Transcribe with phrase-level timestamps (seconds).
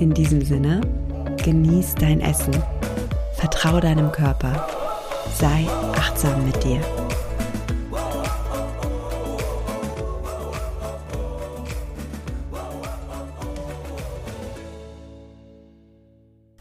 [0.00, 0.80] In diesem Sinne,
[1.44, 2.54] genieß dein Essen,
[3.34, 4.66] vertraue deinem Körper,
[5.38, 6.80] sei achtsam mit dir.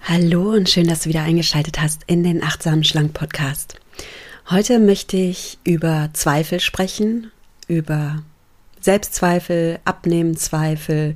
[0.02, 3.80] Hallo und schön, dass du wieder eingeschaltet hast in den Achtsamen Schlank Podcast.
[4.50, 7.32] Heute möchte ich über Zweifel sprechen,
[7.70, 8.22] über
[8.82, 11.16] Selbstzweifel, Abnehmenzweifel,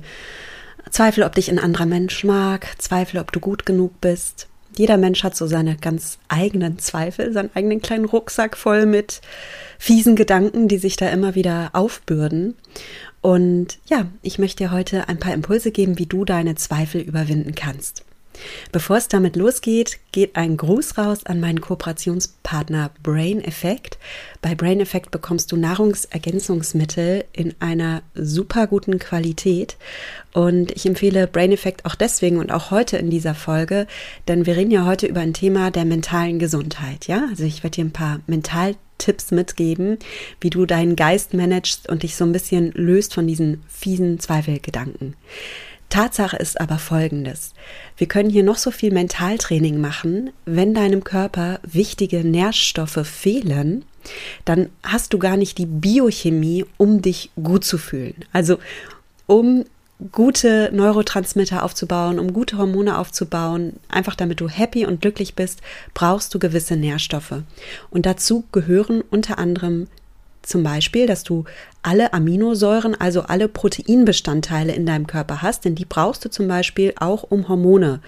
[1.24, 4.46] ob dich ein anderer Mensch mag, Zweifel, ob du gut genug bist.
[4.76, 9.20] Jeder Mensch hat so seine ganz eigenen Zweifel, seinen eigenen kleinen Rucksack voll mit
[9.78, 12.54] fiesen Gedanken, die sich da immer wieder aufbürden.
[13.20, 17.54] Und ja, ich möchte dir heute ein paar Impulse geben, wie du deine Zweifel überwinden
[17.54, 18.04] kannst.
[18.72, 23.98] Bevor es damit losgeht, geht ein Gruß raus an meinen Kooperationspartner Brain Effect.
[24.42, 29.76] Bei Brain Effect bekommst du Nahrungsergänzungsmittel in einer super guten Qualität.
[30.32, 33.86] Und ich empfehle Brain Effect auch deswegen und auch heute in dieser Folge,
[34.28, 37.06] denn wir reden ja heute über ein Thema der mentalen Gesundheit.
[37.06, 39.98] Ja, also ich werde dir ein paar Mentaltipps mitgeben,
[40.40, 45.14] wie du deinen Geist managst und dich so ein bisschen löst von diesen fiesen Zweifelgedanken.
[45.94, 47.54] Tatsache ist aber folgendes.
[47.96, 50.30] Wir können hier noch so viel Mentaltraining machen.
[50.44, 53.84] Wenn deinem Körper wichtige Nährstoffe fehlen,
[54.44, 58.24] dann hast du gar nicht die Biochemie, um dich gut zu fühlen.
[58.32, 58.58] Also
[59.26, 59.66] um
[60.10, 65.60] gute Neurotransmitter aufzubauen, um gute Hormone aufzubauen, einfach damit du happy und glücklich bist,
[65.94, 67.42] brauchst du gewisse Nährstoffe.
[67.90, 69.86] Und dazu gehören unter anderem
[70.46, 71.44] zum Beispiel, dass du
[71.82, 76.94] alle Aminosäuren, also alle Proteinbestandteile in deinem Körper hast, denn die brauchst du zum Beispiel
[76.98, 78.00] auch, um Hormone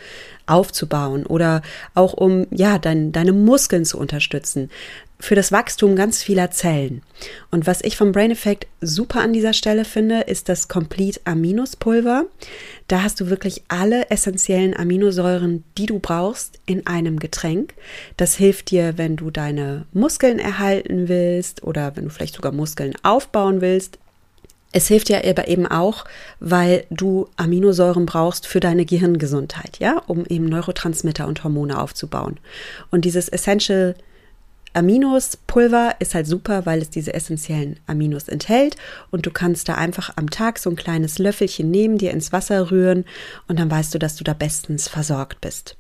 [0.47, 1.63] aufzubauen oder
[1.95, 4.71] auch um ja dein, deine Muskeln zu unterstützen
[5.19, 7.03] für das Wachstum ganz vieler Zellen.
[7.51, 11.77] Und was ich vom Brain Effect super an dieser Stelle finde, ist das Complete Aminos
[11.77, 12.27] Pulver.
[12.89, 17.75] Da hast du wirklich alle essentiellen Aminosäuren, die du brauchst, in einem Getränk.
[18.17, 22.95] Das hilft dir, wenn du deine Muskeln erhalten willst oder wenn du vielleicht sogar Muskeln
[23.03, 23.99] aufbauen willst.
[24.73, 26.05] Es hilft ja aber eben auch,
[26.39, 32.37] weil du Aminosäuren brauchst für deine Gehirngesundheit, ja, um eben Neurotransmitter und Hormone aufzubauen.
[32.91, 33.95] Und dieses Essential
[34.77, 38.77] Aminos Pulver ist halt super, weil es diese essentiellen Aminos enthält
[39.11, 42.71] und du kannst da einfach am Tag so ein kleines Löffelchen nehmen, dir ins Wasser
[42.71, 43.07] rühren
[43.49, 45.77] und dann weißt du, dass du da bestens versorgt bist.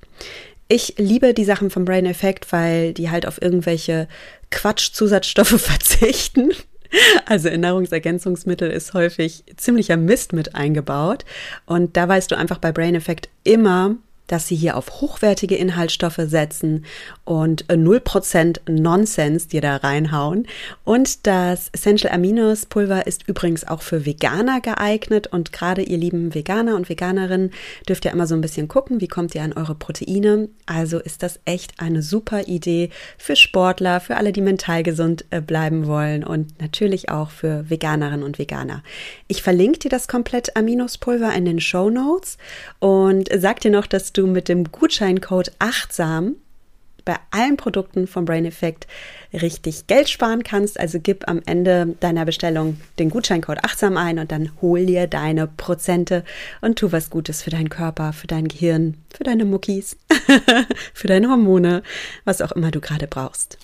[0.68, 4.08] Ich liebe die Sachen vom Brain Effect, weil die halt auf irgendwelche
[4.50, 6.52] Quatsch-Zusatzstoffe verzichten.
[7.26, 11.24] Also in Nahrungsergänzungsmittel ist häufig ziemlicher Mist mit eingebaut.
[11.66, 13.96] Und da weißt du einfach bei Brain Effect immer,
[14.26, 16.84] dass sie hier auf hochwertige Inhaltsstoffe setzen
[17.24, 20.46] und 0% Nonsens dir da reinhauen.
[20.84, 25.28] Und das Essential Aminos Pulver ist übrigens auch für Veganer geeignet.
[25.28, 27.50] Und gerade ihr lieben Veganer und Veganerinnen
[27.88, 30.48] dürft ihr immer so ein bisschen gucken, wie kommt ihr an eure Proteine.
[30.66, 35.40] Also ist das echt eine super Idee für Sportler, für alle, die mental gesund äh,
[35.40, 38.82] bleiben wollen und natürlich auch für Veganerinnen und Veganer.
[39.28, 42.38] Ich verlinke dir das komplett Aminos Pulver in den Show Notes
[42.78, 46.36] und sag dir noch, dass du mit dem Gutscheincode achtsam
[47.06, 48.86] bei allen Produkten vom Brain Effect
[49.32, 50.78] richtig Geld sparen kannst.
[50.78, 55.46] Also gib am Ende deiner Bestellung den Gutscheincode achtsam ein und dann hol dir deine
[55.46, 56.24] Prozente
[56.60, 59.96] und tu was Gutes für deinen Körper, für dein Gehirn, für deine Muckis,
[60.92, 61.82] für deine Hormone,
[62.24, 63.56] was auch immer du gerade brauchst.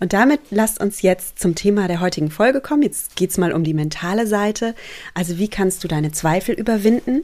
[0.00, 2.82] Und damit lasst uns jetzt zum Thema der heutigen Folge kommen.
[2.82, 4.74] Jetzt geht es mal um die mentale Seite.
[5.14, 7.22] Also wie kannst du deine Zweifel überwinden?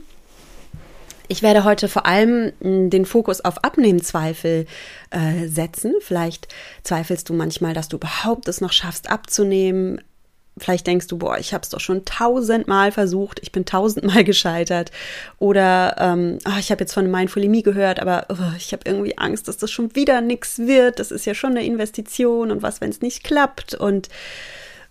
[1.29, 4.67] Ich werde heute vor allem hm, den Fokus auf Abnehmzweifel
[5.11, 5.95] äh, setzen.
[6.01, 6.49] Vielleicht
[6.83, 10.01] zweifelst du manchmal, dass du überhaupt es noch schaffst abzunehmen.
[10.59, 14.91] Vielleicht denkst du, boah, ich habe es doch schon tausendmal versucht, ich bin tausendmal gescheitert.
[15.39, 19.49] Oder ähm, oh, ich habe jetzt von Mindfulimie gehört, aber oh, ich habe irgendwie Angst,
[19.49, 20.99] dass das schon wieder nichts wird.
[20.99, 23.75] Das ist ja schon eine Investition und was, wenn es nicht klappt?
[23.75, 24.09] Und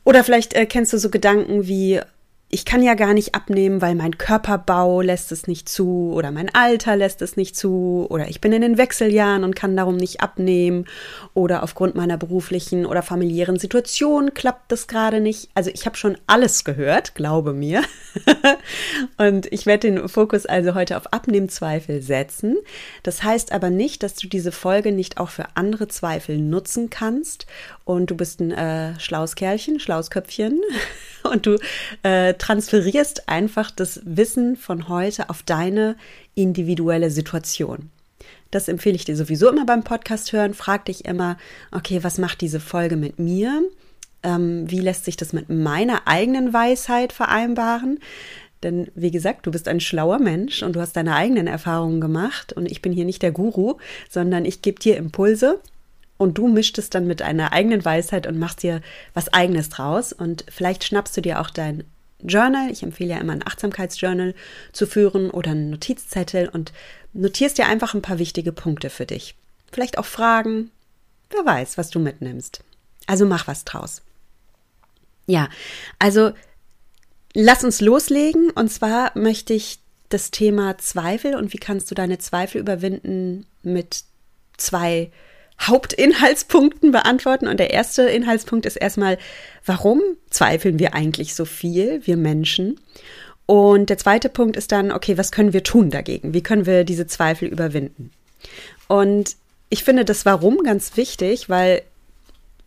[0.04, 2.00] oder vielleicht äh, kennst du so Gedanken wie,
[2.48, 6.54] ich kann ja gar nicht abnehmen, weil mein Körperbau lässt es nicht zu oder mein
[6.54, 10.22] Alter lässt es nicht zu oder ich bin in den Wechseljahren und kann darum nicht
[10.22, 10.86] abnehmen
[11.34, 15.50] oder aufgrund meiner beruflichen oder familiären Situation klappt das gerade nicht.
[15.56, 17.82] Also ich habe schon alles gehört, glaube mir.
[19.18, 22.58] und ich werde den Fokus also heute auf Abnehmzweifel setzen.
[23.02, 27.48] Das heißt aber nicht, dass du diese Folge nicht auch für andere Zweifel nutzen kannst
[27.86, 29.80] und du bist ein äh, schlaues Kerlchen,
[31.32, 31.58] und du
[32.04, 35.96] äh, transferierst einfach das Wissen von heute auf deine
[36.36, 37.90] individuelle Situation.
[38.52, 40.54] Das empfehle ich dir sowieso immer beim Podcast hören.
[40.54, 41.38] Frag dich immer,
[41.72, 43.64] okay, was macht diese Folge mit mir?
[44.24, 48.00] Ähm, wie lässt sich das mit meiner eigenen Weisheit vereinbaren?
[48.64, 52.54] Denn wie gesagt, du bist ein schlauer Mensch und du hast deine eigenen Erfahrungen gemacht
[52.54, 53.76] und ich bin hier nicht der Guru,
[54.10, 55.60] sondern ich gebe dir Impulse
[56.18, 58.82] und du mischst es dann mit einer eigenen Weisheit und machst dir
[59.14, 61.84] was eigenes draus und vielleicht schnappst du dir auch dein
[62.20, 62.72] Journal.
[62.72, 64.34] Ich empfehle ja immer ein Achtsamkeitsjournal
[64.72, 66.72] zu führen oder einen Notizzettel und
[67.14, 69.36] notierst dir einfach ein paar wichtige Punkte für dich.
[69.72, 70.72] Vielleicht auch Fragen.
[71.30, 72.64] Wer weiß, was du mitnimmst.
[73.08, 74.02] Also mach was draus.
[75.28, 75.50] Ja,
[76.00, 76.32] also
[77.34, 78.52] lass uns loslegen.
[78.52, 79.80] Und zwar möchte ich
[80.10, 84.04] das Thema Zweifel und wie kannst du deine Zweifel überwinden mit
[84.58, 85.12] zwei
[85.62, 87.48] Hauptinhaltspunkten beantworten.
[87.48, 89.18] Und der erste Inhaltspunkt ist erstmal,
[89.66, 92.80] warum zweifeln wir eigentlich so viel, wir Menschen?
[93.46, 96.34] Und der zweite Punkt ist dann, okay, was können wir tun dagegen?
[96.34, 98.12] Wie können wir diese Zweifel überwinden?
[98.88, 99.36] Und
[99.70, 101.84] ich finde das Warum ganz wichtig, weil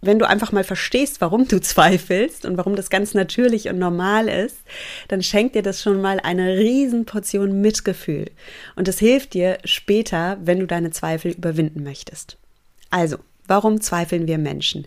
[0.01, 4.29] wenn du einfach mal verstehst, warum du zweifelst und warum das ganz natürlich und normal
[4.29, 4.59] ist,
[5.09, 8.31] dann schenkt dir das schon mal eine Riesenportion Mitgefühl.
[8.77, 12.37] Und das hilft dir später, wenn du deine Zweifel überwinden möchtest.
[12.91, 14.87] Also, warum zweifeln wir Menschen?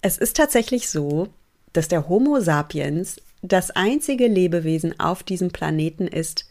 [0.00, 1.28] Es ist tatsächlich so,
[1.72, 6.46] dass der Homo sapiens das einzige Lebewesen auf diesem Planeten ist,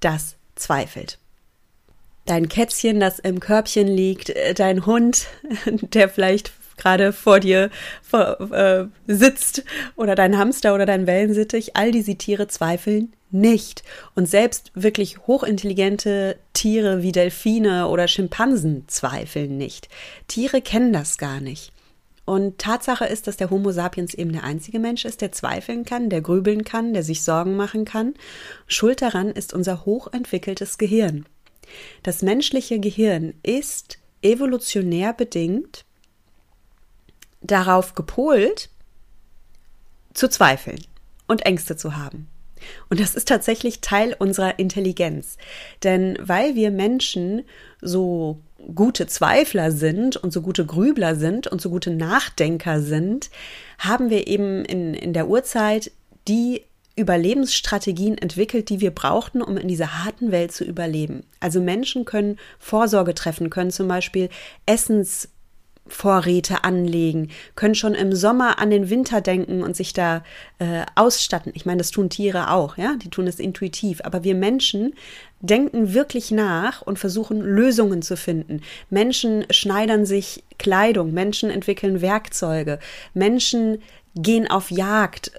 [0.00, 1.18] das zweifelt.
[2.26, 5.26] Dein Kätzchen, das im Körbchen liegt, äh, dein Hund,
[5.66, 7.70] der vielleicht gerade vor dir
[8.02, 9.64] vor, äh, sitzt
[9.96, 13.82] oder dein Hamster oder dein Wellensittich, all diese Tiere zweifeln nicht.
[14.14, 19.88] Und selbst wirklich hochintelligente Tiere wie Delfine oder Schimpansen zweifeln nicht.
[20.26, 21.72] Tiere kennen das gar nicht.
[22.24, 26.10] Und Tatsache ist, dass der Homo sapiens eben der einzige Mensch ist, der zweifeln kann,
[26.10, 28.12] der grübeln kann, der sich Sorgen machen kann.
[28.66, 31.24] Schuld daran ist unser hochentwickeltes Gehirn.
[32.02, 35.86] Das menschliche Gehirn ist evolutionär bedingt
[37.40, 38.68] darauf gepolt,
[40.12, 40.84] zu zweifeln
[41.28, 42.28] und Ängste zu haben.
[42.88, 45.36] Und das ist tatsächlich Teil unserer Intelligenz.
[45.84, 47.42] Denn weil wir Menschen
[47.80, 48.40] so
[48.74, 53.30] gute Zweifler sind und so gute Grübler sind und so gute Nachdenker sind,
[53.78, 55.92] haben wir eben in, in der Urzeit
[56.26, 56.62] die
[56.96, 61.22] Überlebensstrategien entwickelt, die wir brauchten, um in dieser harten Welt zu überleben.
[61.38, 64.28] Also Menschen können Vorsorge treffen, können zum Beispiel
[64.66, 65.28] Essens
[65.88, 70.22] Vorräte anlegen, können schon im Sommer an den Winter denken und sich da
[70.58, 71.52] äh, ausstatten.
[71.54, 74.94] Ich meine, das tun Tiere auch, ja, die tun es intuitiv, aber wir Menschen
[75.40, 78.62] denken wirklich nach und versuchen Lösungen zu finden.
[78.90, 82.78] Menschen schneidern sich Kleidung, Menschen entwickeln Werkzeuge,
[83.14, 83.82] Menschen
[84.14, 85.32] gehen auf Jagd.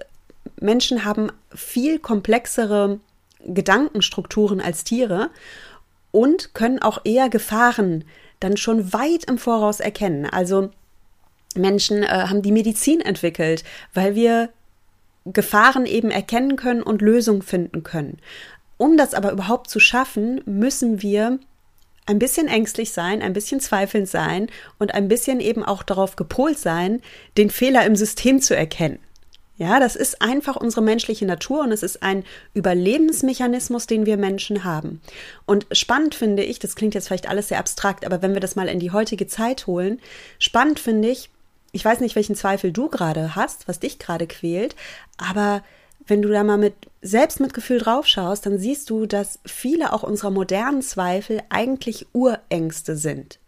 [0.60, 3.00] Menschen haben viel komplexere
[3.46, 5.30] Gedankenstrukturen als Tiere
[6.12, 8.04] und können auch eher Gefahren
[8.40, 10.26] dann schon weit im Voraus erkennen.
[10.26, 10.70] Also
[11.54, 13.64] Menschen äh, haben die Medizin entwickelt,
[13.94, 14.50] weil wir
[15.26, 18.18] Gefahren eben erkennen können und Lösungen finden können.
[18.78, 21.38] Um das aber überhaupt zu schaffen, müssen wir
[22.06, 26.58] ein bisschen ängstlich sein, ein bisschen zweifelnd sein und ein bisschen eben auch darauf gepolt
[26.58, 27.02] sein,
[27.36, 28.98] den Fehler im System zu erkennen.
[29.60, 32.24] Ja, das ist einfach unsere menschliche Natur und es ist ein
[32.54, 35.02] Überlebensmechanismus, den wir Menschen haben.
[35.44, 38.56] Und spannend finde ich, das klingt jetzt vielleicht alles sehr abstrakt, aber wenn wir das
[38.56, 40.00] mal in die heutige Zeit holen,
[40.38, 41.28] spannend finde ich,
[41.72, 44.76] ich weiß nicht, welchen Zweifel du gerade hast, was dich gerade quält,
[45.18, 45.62] aber
[46.06, 50.80] wenn du da mal mit Selbstmitgefühl draufschaust, dann siehst du, dass viele auch unserer modernen
[50.80, 53.38] Zweifel eigentlich Urängste sind.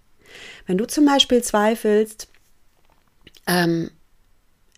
[0.66, 2.28] Wenn du zum Beispiel zweifelst,
[3.46, 3.90] ähm,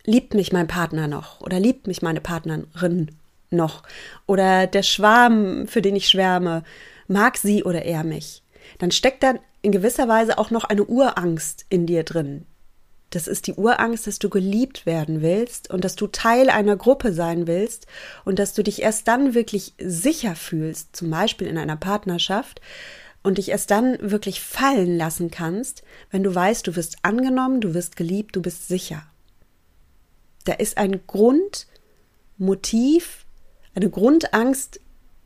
[0.04, 3.08] liebt mich mein Partner noch oder liebt mich meine Partnerin
[3.50, 3.82] noch
[4.26, 6.64] oder der Schwarm, für den ich schwärme,
[7.08, 8.42] mag sie oder er mich,
[8.78, 12.46] dann steckt da in gewisser Weise auch noch eine Urangst in dir drin.
[13.10, 17.12] Das ist die Urangst, dass du geliebt werden willst und dass du Teil einer Gruppe
[17.12, 17.86] sein willst
[18.24, 22.60] und dass du dich erst dann wirklich sicher fühlst, zum Beispiel in einer Partnerschaft,
[23.24, 27.74] und dich erst dann wirklich fallen lassen kannst, wenn du weißt, du wirst angenommen, du
[27.74, 29.02] wirst geliebt, du bist sicher.
[30.44, 33.24] Da ist ein Grundmotiv
[33.74, 34.80] eine Grundangst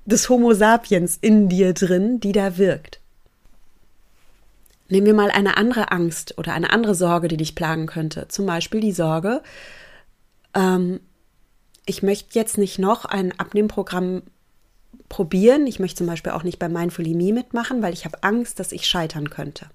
[0.07, 3.01] des Homo sapiens in dir drin, die da wirkt.
[4.89, 8.27] Nehmen wir mal eine andere Angst oder eine andere Sorge, die dich plagen könnte.
[8.29, 9.43] Zum Beispiel die Sorge,
[10.55, 11.01] ähm,
[11.85, 14.23] ich möchte jetzt nicht noch ein Abnehmprogramm
[15.11, 15.67] probieren.
[15.67, 18.73] Ich möchte zum Beispiel auch nicht bei Mindfully Me mitmachen, weil ich habe Angst, dass
[18.73, 19.67] ich scheitern könnte.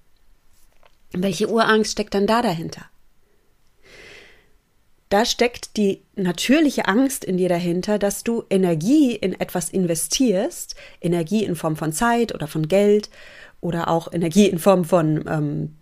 [1.12, 2.86] Welche Urangst steckt dann da dahinter?
[5.14, 11.44] Da steckt die natürliche Angst in dir dahinter, dass du Energie in etwas investierst, Energie
[11.44, 13.12] in Form von Zeit oder von Geld
[13.62, 15.76] oder auch Energie in Form von ähm,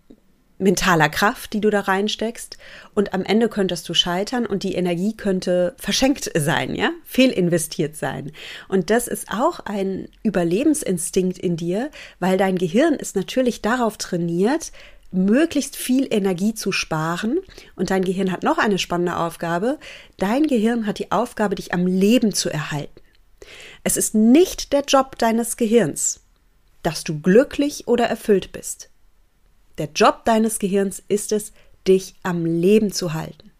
[0.57, 2.57] mentaler Kraft, die du da reinsteckst.
[2.93, 8.33] Und am Ende könntest du scheitern und die Energie könnte verschenkt sein, ja, fehlinvestiert sein.
[8.67, 14.73] Und das ist auch ein Überlebensinstinkt in dir, weil dein Gehirn ist natürlich darauf trainiert,
[15.11, 17.39] möglichst viel Energie zu sparen.
[17.75, 19.77] Und dein Gehirn hat noch eine spannende Aufgabe.
[20.17, 23.01] Dein Gehirn hat die Aufgabe, dich am Leben zu erhalten.
[23.83, 26.21] Es ist nicht der Job deines Gehirns,
[26.83, 28.89] dass du glücklich oder erfüllt bist.
[29.77, 31.53] Der Job deines Gehirns ist es,
[31.87, 33.51] dich am Leben zu halten.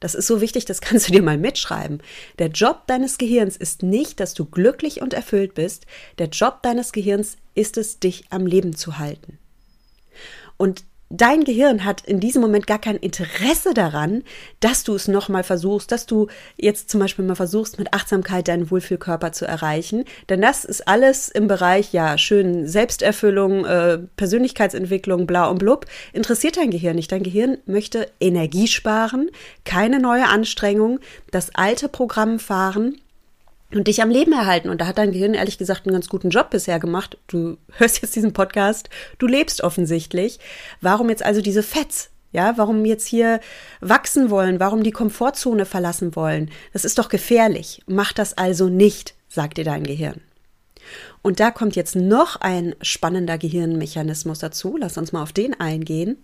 [0.00, 2.02] Das ist so wichtig, das kannst du dir mal mitschreiben.
[2.38, 5.86] Der Job deines Gehirns ist nicht, dass du glücklich und erfüllt bist.
[6.18, 9.38] Der Job deines Gehirns ist es, dich am Leben zu halten.
[10.58, 14.22] Und dein Gehirn hat in diesem Moment gar kein Interesse daran,
[14.60, 18.70] dass du es nochmal versuchst, dass du jetzt zum Beispiel mal versuchst, mit Achtsamkeit deinen
[18.70, 20.04] Wohlfühlkörper zu erreichen.
[20.28, 25.86] Denn das ist alles im Bereich, ja, schön Selbsterfüllung, äh, Persönlichkeitsentwicklung, bla und blub.
[26.12, 27.10] Interessiert dein Gehirn nicht.
[27.10, 29.30] Dein Gehirn möchte Energie sparen,
[29.64, 31.00] keine neue Anstrengung,
[31.30, 33.00] das alte Programm fahren
[33.72, 34.68] und dich am Leben erhalten.
[34.68, 37.18] Und da hat dein Gehirn ehrlich gesagt einen ganz guten Job bisher gemacht.
[37.26, 40.38] Du hörst jetzt diesen Podcast, du lebst offensichtlich.
[40.80, 42.10] Warum jetzt also diese Fets?
[42.30, 43.40] Ja, warum jetzt hier
[43.80, 44.60] wachsen wollen?
[44.60, 46.50] Warum die Komfortzone verlassen wollen?
[46.74, 47.82] Das ist doch gefährlich.
[47.86, 50.20] Mach das also nicht, sagt dir dein Gehirn.
[51.22, 54.76] Und da kommt jetzt noch ein spannender Gehirnmechanismus dazu.
[54.78, 56.22] Lass uns mal auf den eingehen.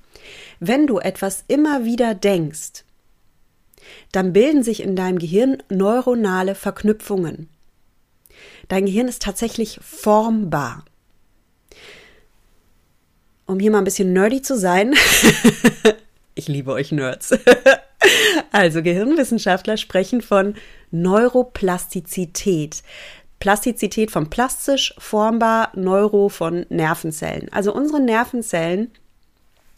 [0.61, 2.85] Wenn du etwas immer wieder denkst,
[4.13, 7.49] dann bilden sich in deinem Gehirn neuronale Verknüpfungen.
[8.69, 10.85] Dein Gehirn ist tatsächlich formbar.
[13.47, 14.95] Um hier mal ein bisschen nerdy zu sein,
[16.35, 17.35] ich liebe euch Nerds.
[18.53, 20.55] also Gehirnwissenschaftler sprechen von
[20.91, 22.83] Neuroplastizität.
[23.41, 27.53] Plastizität von plastisch, formbar, Neuro von Nervenzellen.
[27.53, 28.91] Also unsere Nervenzellen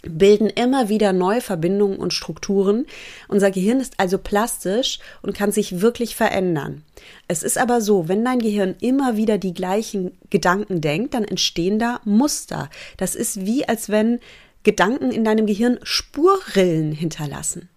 [0.09, 2.87] bilden immer wieder neue Verbindungen und Strukturen.
[3.29, 6.83] Unser Gehirn ist also plastisch und kann sich wirklich verändern.
[7.29, 11.79] Es ist aber so, wenn dein Gehirn immer wieder die gleichen Gedanken denkt, dann entstehen
[11.79, 12.71] da Muster.
[12.97, 14.21] Das ist wie, als wenn
[14.63, 17.69] Gedanken in deinem Gehirn Spurrillen hinterlassen.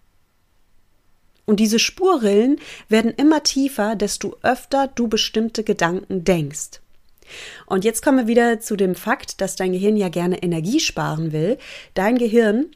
[1.46, 2.60] Und diese Spurrillen
[2.90, 6.80] werden immer tiefer, desto öfter du bestimmte Gedanken denkst.
[7.66, 11.32] Und jetzt kommen wir wieder zu dem Fakt, dass dein Gehirn ja gerne Energie sparen
[11.32, 11.58] will.
[11.94, 12.68] Dein Gehirn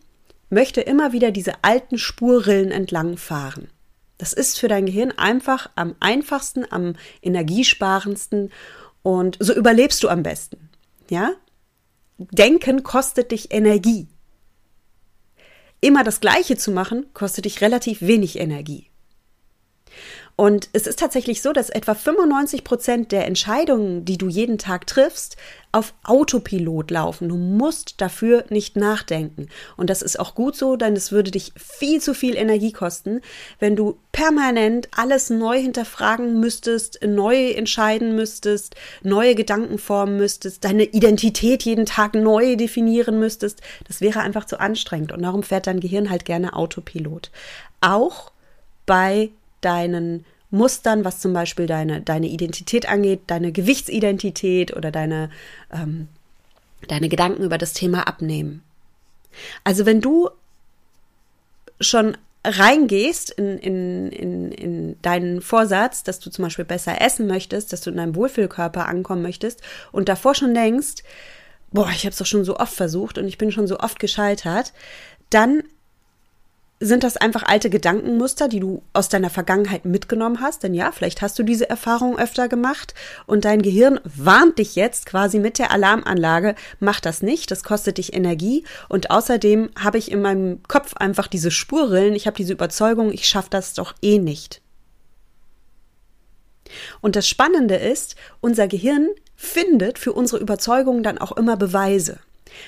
[0.50, 3.70] möchte immer wieder diese alten Spurrillen entlang fahren.
[4.18, 8.52] Das ist für dein Gehirn einfach am einfachsten, am energiesparendsten
[9.02, 10.70] und so überlebst du am besten.
[11.10, 11.32] Ja?
[12.18, 14.08] Denken kostet dich Energie.
[15.82, 18.90] Immer das Gleiche zu machen, kostet dich relativ wenig Energie.
[20.36, 24.88] Und es ist tatsächlich so, dass etwa 95 Prozent der Entscheidungen, die du jeden Tag
[24.88, 25.38] triffst,
[25.72, 27.30] auf Autopilot laufen.
[27.30, 29.48] Du musst dafür nicht nachdenken.
[29.78, 33.22] Und das ist auch gut so, denn es würde dich viel zu viel Energie kosten,
[33.60, 40.84] wenn du permanent alles neu hinterfragen müsstest, neu entscheiden müsstest, neue Gedanken formen müsstest, deine
[40.84, 43.62] Identität jeden Tag neu definieren müsstest.
[43.88, 45.12] Das wäre einfach zu anstrengend.
[45.12, 47.32] Und darum fährt dein Gehirn halt gerne Autopilot.
[47.82, 48.32] Auch
[48.86, 49.30] bei
[49.66, 55.32] deinen Mustern, was zum Beispiel deine, deine Identität angeht, deine Gewichtsidentität oder deine,
[55.72, 56.08] ähm,
[56.88, 58.62] deine Gedanken über das Thema Abnehmen.
[59.64, 60.30] Also wenn du
[61.82, 67.72] schon reingehst in, in, in, in deinen Vorsatz, dass du zum Beispiel besser essen möchtest,
[67.72, 71.04] dass du in deinem Wohlfühlkörper ankommen möchtest und davor schon denkst,
[71.72, 74.00] boah, ich habe es doch schon so oft versucht und ich bin schon so oft
[74.00, 74.74] gescheitert,
[75.30, 75.64] dann
[76.84, 80.64] sind das einfach alte Gedankenmuster, die du aus deiner Vergangenheit mitgenommen hast?
[80.64, 82.94] Denn ja, vielleicht hast du diese Erfahrung öfter gemacht
[83.26, 87.98] und dein Gehirn warnt dich jetzt quasi mit der Alarmanlage, mach das nicht, das kostet
[87.98, 92.54] dich Energie und außerdem habe ich in meinem Kopf einfach diese Spurrillen, ich habe diese
[92.54, 94.62] Überzeugung, ich schaffe das doch eh nicht.
[97.02, 102.20] Und das Spannende ist, unser Gehirn findet für unsere Überzeugungen dann auch immer Beweise.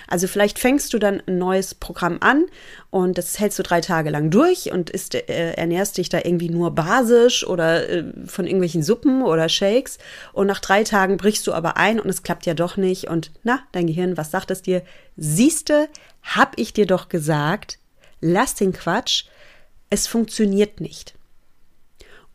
[0.08, 2.46] Also vielleicht fängst du dann ein neues Programm an
[2.90, 6.50] und das hältst du drei Tage lang durch und isst, äh, ernährst dich da irgendwie
[6.50, 9.98] nur basisch oder äh, von irgendwelchen Suppen oder Shakes
[10.34, 13.32] und nach drei Tagen brichst du aber ein und es klappt ja doch nicht und
[13.44, 14.82] na, dein Gehirn, was sagt es dir?
[15.18, 15.90] Siehste,
[16.24, 17.80] hab ich dir doch gesagt,
[18.22, 19.26] lass den Quatsch,
[19.90, 21.16] es funktioniert nicht.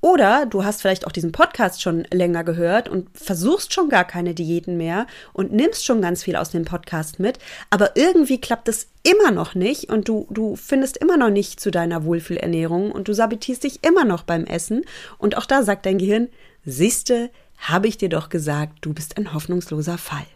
[0.02, 4.34] Oder du hast vielleicht auch diesen Podcast schon länger gehört und versuchst schon gar keine
[4.34, 7.38] Diäten mehr und nimmst schon ganz viel aus dem Podcast mit,
[7.68, 11.70] aber irgendwie klappt es immer noch nicht und du, du findest immer noch nicht zu
[11.70, 14.84] deiner Wohlfühlernährung und du sabotierst dich immer noch beim Essen
[15.18, 16.28] und auch da sagt dein Gehirn,
[16.64, 20.26] siehste, habe ich dir doch gesagt, du bist ein hoffnungsloser Fall.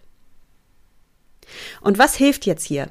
[1.81, 2.91] Und was hilft jetzt hier?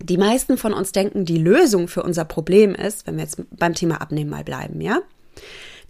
[0.00, 3.74] Die meisten von uns denken, die Lösung für unser Problem ist, wenn wir jetzt beim
[3.74, 5.00] Thema Abnehmen mal bleiben, ja?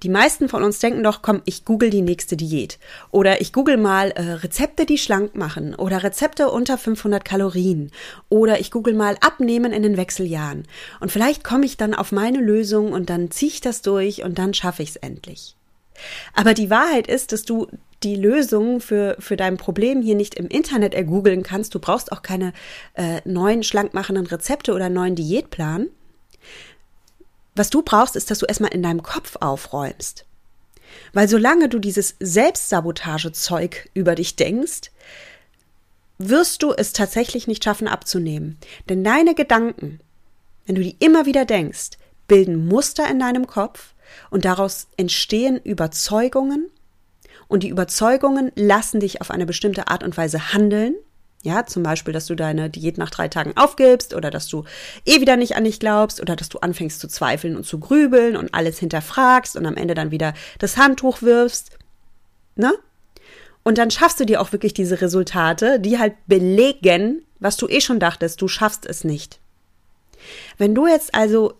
[0.03, 2.79] Die meisten von uns denken doch, komm, ich google die nächste Diät.
[3.11, 5.75] Oder ich google mal äh, Rezepte, die schlank machen.
[5.75, 7.91] Oder Rezepte unter 500 Kalorien.
[8.29, 10.67] Oder ich google mal Abnehmen in den Wechseljahren.
[11.01, 14.39] Und vielleicht komme ich dann auf meine Lösung und dann ziehe ich das durch und
[14.39, 15.57] dann schaffe ich es endlich.
[16.33, 17.67] Aber die Wahrheit ist, dass du
[18.05, 21.75] die Lösung für, für dein Problem hier nicht im Internet ergoogeln kannst.
[21.75, 22.53] Du brauchst auch keine
[22.95, 25.89] äh, neuen schlankmachenden Rezepte oder neuen Diätplan,
[27.59, 30.25] was du brauchst, ist, dass du erstmal in deinem Kopf aufräumst.
[31.13, 34.91] Weil solange du dieses Selbstsabotagezeug über dich denkst,
[36.19, 38.59] wirst du es tatsächlich nicht schaffen abzunehmen.
[38.89, 40.01] Denn deine Gedanken,
[40.67, 41.91] wenn du die immer wieder denkst,
[42.27, 43.95] bilden Muster in deinem Kopf
[44.31, 46.71] und daraus entstehen Überzeugungen
[47.47, 50.95] und die Überzeugungen lassen dich auf eine bestimmte Art und Weise handeln
[51.43, 54.65] ja, zum Beispiel, dass du deine Diät nach drei Tagen aufgibst oder dass du
[55.05, 58.37] eh wieder nicht an dich glaubst oder dass du anfängst zu zweifeln und zu grübeln
[58.37, 61.79] und alles hinterfragst und am Ende dann wieder das Handtuch wirfst.
[62.57, 62.73] Ne?
[63.63, 67.81] Und dann schaffst du dir auch wirklich diese Resultate, die halt belegen, was du eh
[67.81, 69.39] schon dachtest, du schaffst es nicht.
[70.57, 71.55] Wenn du jetzt also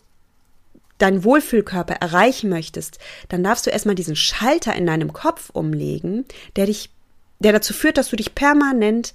[0.99, 6.25] deinen Wohlfühlkörper erreichen möchtest, dann darfst du erstmal diesen Schalter in deinem Kopf umlegen,
[6.57, 6.91] der dich,
[7.39, 9.15] der dazu führt, dass du dich permanent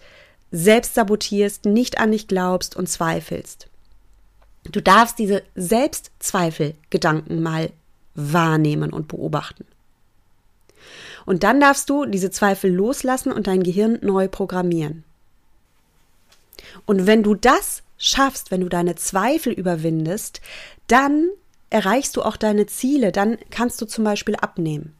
[0.53, 3.67] selbst sabotierst, nicht an dich glaubst und zweifelst.
[4.71, 7.71] Du darfst diese Selbstzweifelgedanken mal
[8.13, 9.65] wahrnehmen und beobachten.
[11.25, 15.03] Und dann darfst du diese Zweifel loslassen und dein Gehirn neu programmieren.
[16.85, 20.39] Und wenn du das schaffst, wenn du deine Zweifel überwindest,
[20.87, 21.29] dann
[21.71, 24.93] erreichst du auch deine Ziele, dann kannst du zum Beispiel abnehmen.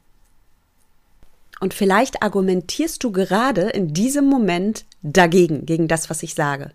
[1.63, 6.71] Und vielleicht argumentierst du gerade in diesem Moment dagegen, gegen das, was ich sage.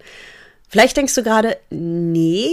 [0.66, 2.48] Vielleicht denkst du gerade, nee,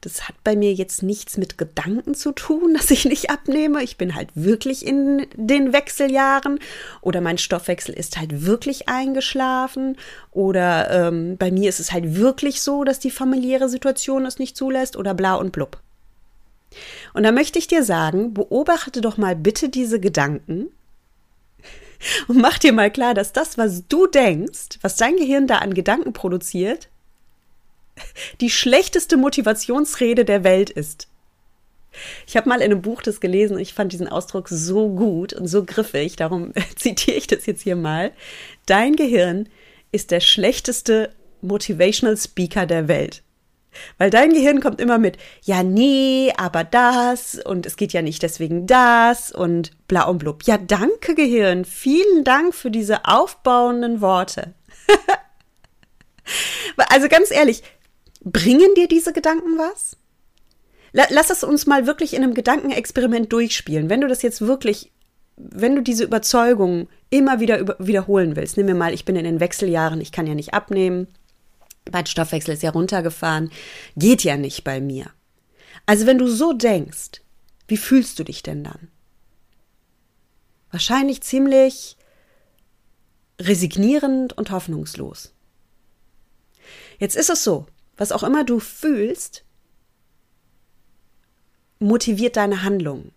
[0.00, 3.82] das hat bei mir jetzt nichts mit Gedanken zu tun, dass ich nicht abnehme.
[3.82, 6.58] Ich bin halt wirklich in den Wechseljahren
[7.02, 9.98] oder mein Stoffwechsel ist halt wirklich eingeschlafen
[10.30, 14.56] oder ähm, bei mir ist es halt wirklich so, dass die familiäre Situation es nicht
[14.56, 15.78] zulässt oder bla und blub.
[17.12, 20.70] Und da möchte ich dir sagen, beobachte doch mal bitte diese Gedanken
[22.28, 25.74] und mach dir mal klar, dass das, was du denkst, was dein Gehirn da an
[25.74, 26.88] Gedanken produziert,
[28.40, 31.08] die schlechteste Motivationsrede der Welt ist.
[32.26, 35.32] Ich habe mal in einem Buch das gelesen und ich fand diesen Ausdruck so gut
[35.32, 38.12] und so griffig, darum zitiere ich das jetzt hier mal.
[38.66, 39.48] Dein Gehirn
[39.92, 43.22] ist der schlechteste Motivational Speaker der Welt.
[43.98, 48.22] Weil dein Gehirn kommt immer mit, ja, nee, aber das und es geht ja nicht
[48.22, 50.44] deswegen das und bla und blub.
[50.44, 51.64] Ja, danke, Gehirn.
[51.64, 54.54] Vielen Dank für diese aufbauenden Worte.
[56.90, 57.62] also ganz ehrlich,
[58.22, 59.96] bringen dir diese Gedanken was?
[60.92, 63.90] Lass es uns mal wirklich in einem Gedankenexperiment durchspielen.
[63.90, 64.92] Wenn du das jetzt wirklich,
[65.36, 69.24] wenn du diese Überzeugung immer wieder über, wiederholen willst, nimm mir mal, ich bin in
[69.24, 71.08] den Wechseljahren, ich kann ja nicht abnehmen,
[71.92, 73.50] mein Stoffwechsel ist ja runtergefahren,
[73.96, 75.10] geht ja nicht bei mir.
[75.86, 77.22] Also wenn du so denkst,
[77.68, 78.88] wie fühlst du dich denn dann?
[80.70, 81.96] Wahrscheinlich ziemlich
[83.40, 85.34] resignierend und hoffnungslos.
[86.98, 87.66] Jetzt ist es so,
[87.96, 89.44] was auch immer du fühlst,
[91.78, 93.12] motiviert deine Handlung.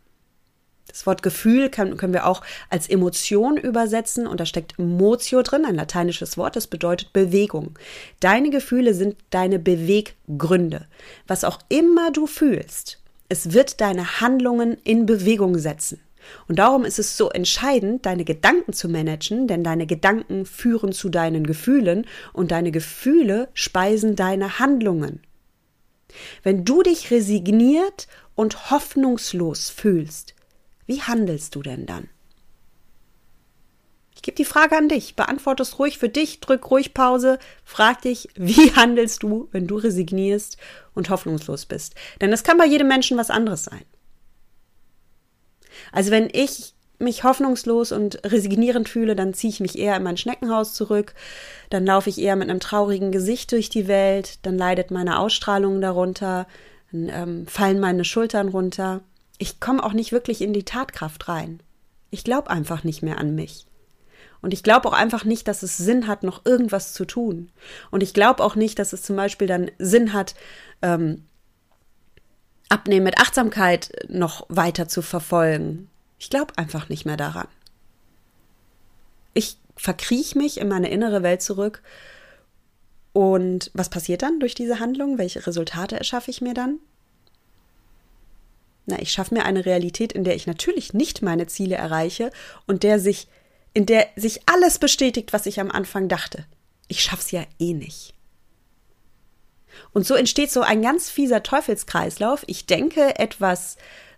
[0.97, 5.63] Das Wort Gefühl kann, können wir auch als Emotion übersetzen und da steckt Motio drin,
[5.63, 7.77] ein lateinisches Wort, das bedeutet Bewegung.
[8.19, 10.87] Deine Gefühle sind deine Beweggründe.
[11.27, 15.99] Was auch immer du fühlst, es wird deine Handlungen in Bewegung setzen.
[16.47, 21.09] Und darum ist es so entscheidend, deine Gedanken zu managen, denn deine Gedanken führen zu
[21.09, 25.19] deinen Gefühlen und deine Gefühle speisen deine Handlungen.
[26.41, 30.33] Wenn du dich resigniert und hoffnungslos fühlst,
[30.87, 32.09] wie handelst du denn dann?
[34.15, 35.15] Ich gebe die Frage an dich.
[35.15, 39.75] Beantworte es ruhig für dich, drück ruhig Pause, frag dich, wie handelst du, wenn du
[39.75, 40.57] resignierst
[40.95, 41.93] und hoffnungslos bist?
[42.19, 43.83] Denn es kann bei jedem Menschen was anderes sein.
[45.91, 50.17] Also wenn ich mich hoffnungslos und resignierend fühle, dann ziehe ich mich eher in mein
[50.17, 51.13] Schneckenhaus zurück,
[51.69, 55.79] dann laufe ich eher mit einem traurigen Gesicht durch die Welt, dann leidet meine Ausstrahlung
[55.79, 56.47] darunter,
[56.91, 59.01] dann ähm, fallen meine Schultern runter.
[59.37, 61.61] Ich komme auch nicht wirklich in die Tatkraft rein.
[62.09, 63.67] Ich glaube einfach nicht mehr an mich.
[64.41, 67.49] Und ich glaube auch einfach nicht, dass es Sinn hat, noch irgendwas zu tun.
[67.91, 70.35] Und ich glaube auch nicht, dass es zum Beispiel dann Sinn hat,
[70.81, 71.23] ähm,
[72.69, 75.89] Abnehmen mit Achtsamkeit noch weiter zu verfolgen.
[76.19, 77.47] Ich glaube einfach nicht mehr daran.
[79.33, 81.81] Ich verkriech mich in meine innere Welt zurück.
[83.13, 85.17] Und was passiert dann durch diese Handlung?
[85.17, 86.79] Welche Resultate erschaffe ich mir dann?
[88.89, 92.31] Na, ich schaffe mir eine Realität, in der ich natürlich nicht meine Ziele erreiche
[92.67, 93.27] und der sich,
[93.73, 96.45] in der sich alles bestätigt, was ich am Anfang dachte.
[96.87, 98.13] Ich schaff's ja eh nicht.
[99.91, 102.43] Und so entsteht so ein ganz fieser Teufelskreislauf.
[102.47, 103.75] Ich denke etwas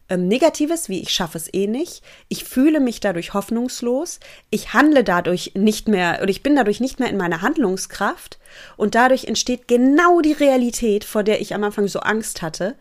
[0.07, 2.03] ähm, Negatives, wie ich schaffe es eh nicht.
[2.27, 4.19] Ich fühle mich dadurch hoffnungslos.
[4.51, 8.37] Ich handle dadurch nicht mehr oder ich bin dadurch nicht mehr in meiner Handlungskraft.
[8.77, 12.75] Und dadurch entsteht genau die Realität, vor der ich am Anfang so Angst hatte.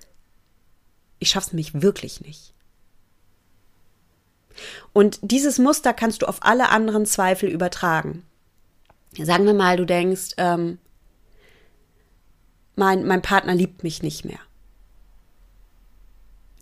[1.19, 2.55] Ich schaffe es mich wirklich nicht.
[4.93, 8.25] Und dieses Muster kannst du auf alle anderen Zweifel übertragen.
[9.17, 10.79] Sagen wir mal, du denkst, ähm,
[12.77, 14.39] mein, mein Partner liebt mich nicht mehr.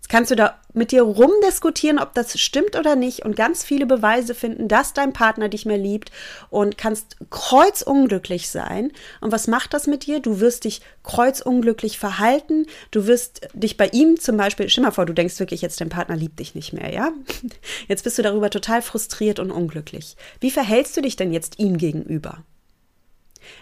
[0.08, 4.34] Kannst du da mit dir rumdiskutieren, ob das stimmt oder nicht und ganz viele Beweise
[4.34, 6.12] finden, dass dein Partner dich mehr liebt
[6.50, 8.92] und kannst kreuzunglücklich sein.
[9.20, 10.20] Und was macht das mit dir?
[10.20, 12.66] Du wirst dich kreuzunglücklich verhalten.
[12.90, 15.88] Du wirst dich bei ihm zum Beispiel, stell mal vor, du denkst wirklich jetzt, dein
[15.88, 17.12] Partner liebt dich nicht mehr, ja?
[17.88, 20.16] Jetzt bist du darüber total frustriert und unglücklich.
[20.40, 22.44] Wie verhältst du dich denn jetzt ihm gegenüber?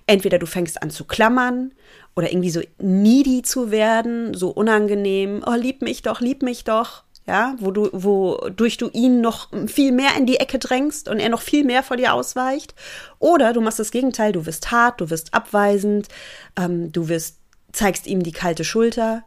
[0.06, 1.72] Entweder du fängst an zu klammern
[2.16, 7.04] oder irgendwie so needy zu werden, so unangenehm, oh, lieb mich doch, lieb mich doch,
[7.26, 11.30] ja, wo du, wodurch du ihn noch viel mehr in die Ecke drängst und er
[11.30, 12.74] noch viel mehr vor dir ausweicht.
[13.18, 16.08] Oder du machst das Gegenteil, du wirst hart, du wirst abweisend,
[16.56, 17.38] ähm, du wirst,
[17.72, 19.24] zeigst ihm die kalte Schulter.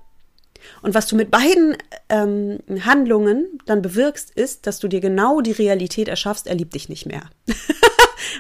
[0.82, 1.76] Und was du mit beiden
[2.10, 6.90] ähm, Handlungen dann bewirkst, ist, dass du dir genau die Realität erschaffst, er liebt dich
[6.90, 7.30] nicht mehr.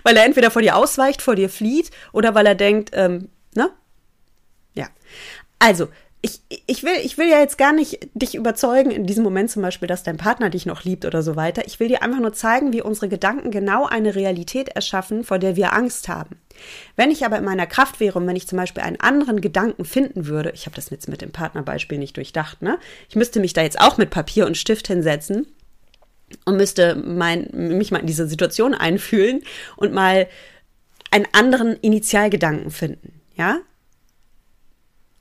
[0.03, 3.69] weil er entweder vor dir ausweicht, vor dir flieht oder weil er denkt, ähm, ne?
[4.73, 4.87] Ja.
[5.59, 5.89] Also,
[6.21, 9.61] ich, ich, will, ich will ja jetzt gar nicht dich überzeugen, in diesem Moment zum
[9.61, 11.65] Beispiel, dass dein Partner dich noch liebt oder so weiter.
[11.67, 15.55] Ich will dir einfach nur zeigen, wie unsere Gedanken genau eine Realität erschaffen, vor der
[15.55, 16.37] wir Angst haben.
[16.95, 19.85] Wenn ich aber in meiner Kraft wäre und wenn ich zum Beispiel einen anderen Gedanken
[19.85, 22.79] finden würde, ich habe das jetzt mit dem Partnerbeispiel nicht durchdacht, ne?
[23.09, 25.45] Ich müsste mich da jetzt auch mit Papier und Stift hinsetzen
[26.45, 29.43] und müsste mein, mich mal in diese Situation einfühlen
[29.75, 30.27] und mal
[31.11, 33.59] einen anderen Initialgedanken finden, ja?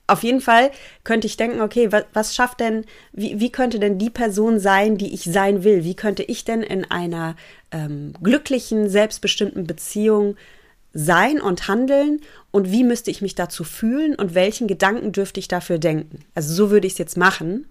[0.09, 0.71] Auf jeden Fall
[1.03, 4.99] könnte ich denken, okay, was, was schafft denn, wie, wie könnte denn die Person sein,
[4.99, 5.83] die ich sein will?
[5.83, 7.35] Wie könnte ich denn in einer
[7.73, 10.37] ähm, glücklichen, selbstbestimmten Beziehung
[10.93, 12.21] sein und handeln?
[12.53, 14.15] Und wie müsste ich mich dazu fühlen?
[14.15, 16.21] Und welchen Gedanken dürfte ich dafür denken?
[16.37, 17.67] Also so würde ich es jetzt machen.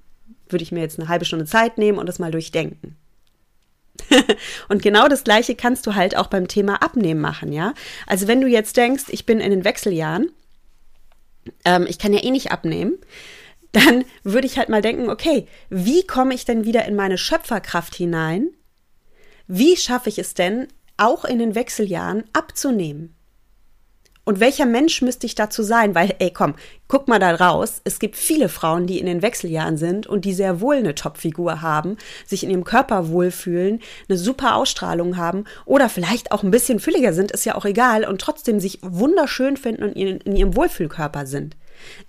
[0.49, 2.97] Würde ich mir jetzt eine halbe Stunde Zeit nehmen und das mal durchdenken.
[4.69, 7.73] und genau das Gleiche kannst du halt auch beim Thema Abnehmen machen, ja.
[8.07, 10.31] Also wenn du jetzt denkst, ich bin in den Wechseljahren,
[11.63, 12.97] ähm, ich kann ja eh nicht abnehmen,
[13.71, 17.95] dann würde ich halt mal denken, okay, wie komme ich denn wieder in meine Schöpferkraft
[17.95, 18.49] hinein?
[19.47, 23.15] Wie schaffe ich es denn, auch in den Wechseljahren abzunehmen?
[24.25, 25.93] Und welcher Mensch müsste ich dazu sein?
[25.93, 26.55] Weil, ey, komm,
[26.87, 27.81] guck mal da raus.
[27.83, 31.61] Es gibt viele Frauen, die in den Wechseljahren sind und die sehr wohl eine Topfigur
[31.61, 36.79] haben, sich in ihrem Körper wohlfühlen, eine super Ausstrahlung haben oder vielleicht auch ein bisschen
[36.79, 41.27] fülliger sind, ist ja auch egal und trotzdem sich wunderschön finden und in, ihrem Wohlfühlkörper
[41.27, 41.55] sind.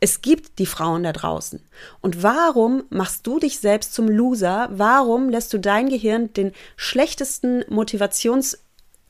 [0.01, 1.61] Es gibt die Frauen da draußen.
[2.01, 4.69] Und warum machst du dich selbst zum Loser?
[4.73, 8.59] Warum lässt du dein Gehirn den schlechtesten Motivations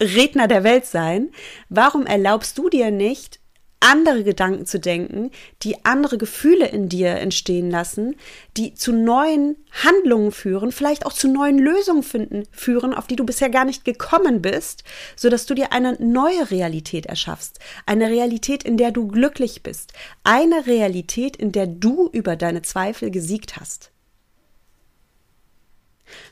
[0.00, 1.30] Redner der Welt sein.
[1.68, 3.40] Warum erlaubst du dir nicht,
[3.80, 5.30] andere Gedanken zu denken,
[5.62, 8.16] die andere Gefühle in dir entstehen lassen,
[8.56, 13.24] die zu neuen Handlungen führen, vielleicht auch zu neuen Lösungen finden, führen, auf die du
[13.24, 14.82] bisher gar nicht gekommen bist,
[15.14, 19.92] so dass du dir eine neue Realität erschaffst, eine Realität, in der du glücklich bist,
[20.24, 23.92] eine Realität, in der du über deine Zweifel gesiegt hast.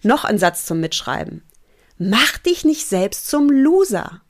[0.02, 1.42] Noch ein Satz zum Mitschreiben.
[1.98, 4.22] Mach dich nicht selbst zum Loser.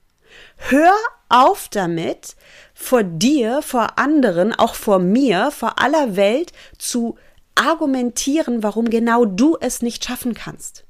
[0.56, 0.92] Hör
[1.28, 2.36] auf damit,
[2.74, 7.16] vor dir, vor anderen, auch vor mir, vor aller Welt zu
[7.54, 10.84] argumentieren, warum genau du es nicht schaffen kannst.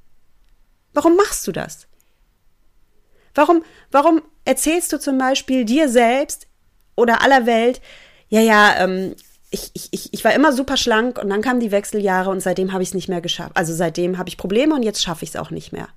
[0.93, 1.87] Warum machst du das?
[3.35, 6.47] Warum, warum erzählst du zum Beispiel dir selbst
[6.97, 7.81] oder aller Welt,
[8.29, 9.15] ja, ja, ähm,
[9.51, 12.83] ich, ich, ich war immer super schlank und dann kamen die Wechseljahre und seitdem habe
[12.83, 13.57] ich es nicht mehr geschafft.
[13.57, 15.89] Also seitdem habe ich Probleme und jetzt schaffe ich es auch nicht mehr.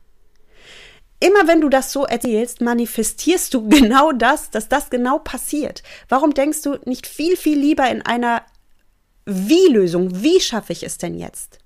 [1.19, 5.83] Immer wenn du das so erzählst, manifestierst du genau das, dass das genau passiert.
[6.09, 8.43] Warum denkst du nicht viel, viel lieber in einer
[9.25, 10.23] Wie-Lösung?
[10.23, 11.59] Wie schaffe ich es denn jetzt?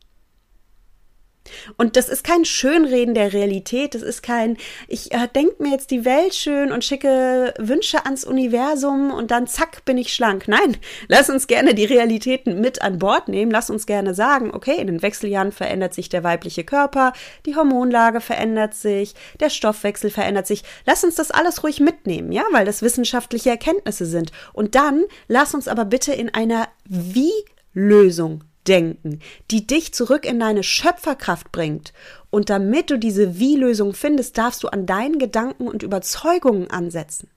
[1.77, 5.91] Und das ist kein Schönreden der Realität, das ist kein, ich äh, denke mir jetzt
[5.91, 10.47] die Welt schön und schicke Wünsche ans Universum und dann zack bin ich schlank.
[10.47, 10.77] Nein,
[11.07, 14.87] lass uns gerne die Realitäten mit an Bord nehmen, lass uns gerne sagen, okay, in
[14.87, 17.13] den Wechseljahren verändert sich der weibliche Körper,
[17.45, 20.63] die Hormonlage verändert sich, der Stoffwechsel verändert sich.
[20.85, 24.31] Lass uns das alles ruhig mitnehmen, ja, weil das wissenschaftliche Erkenntnisse sind.
[24.53, 29.19] Und dann lass uns aber bitte in einer Wie-Lösung Denken,
[29.49, 31.93] die dich zurück in deine Schöpferkraft bringt.
[32.29, 37.29] Und damit du diese Wie-Lösung findest, darfst du an deinen Gedanken und Überzeugungen ansetzen.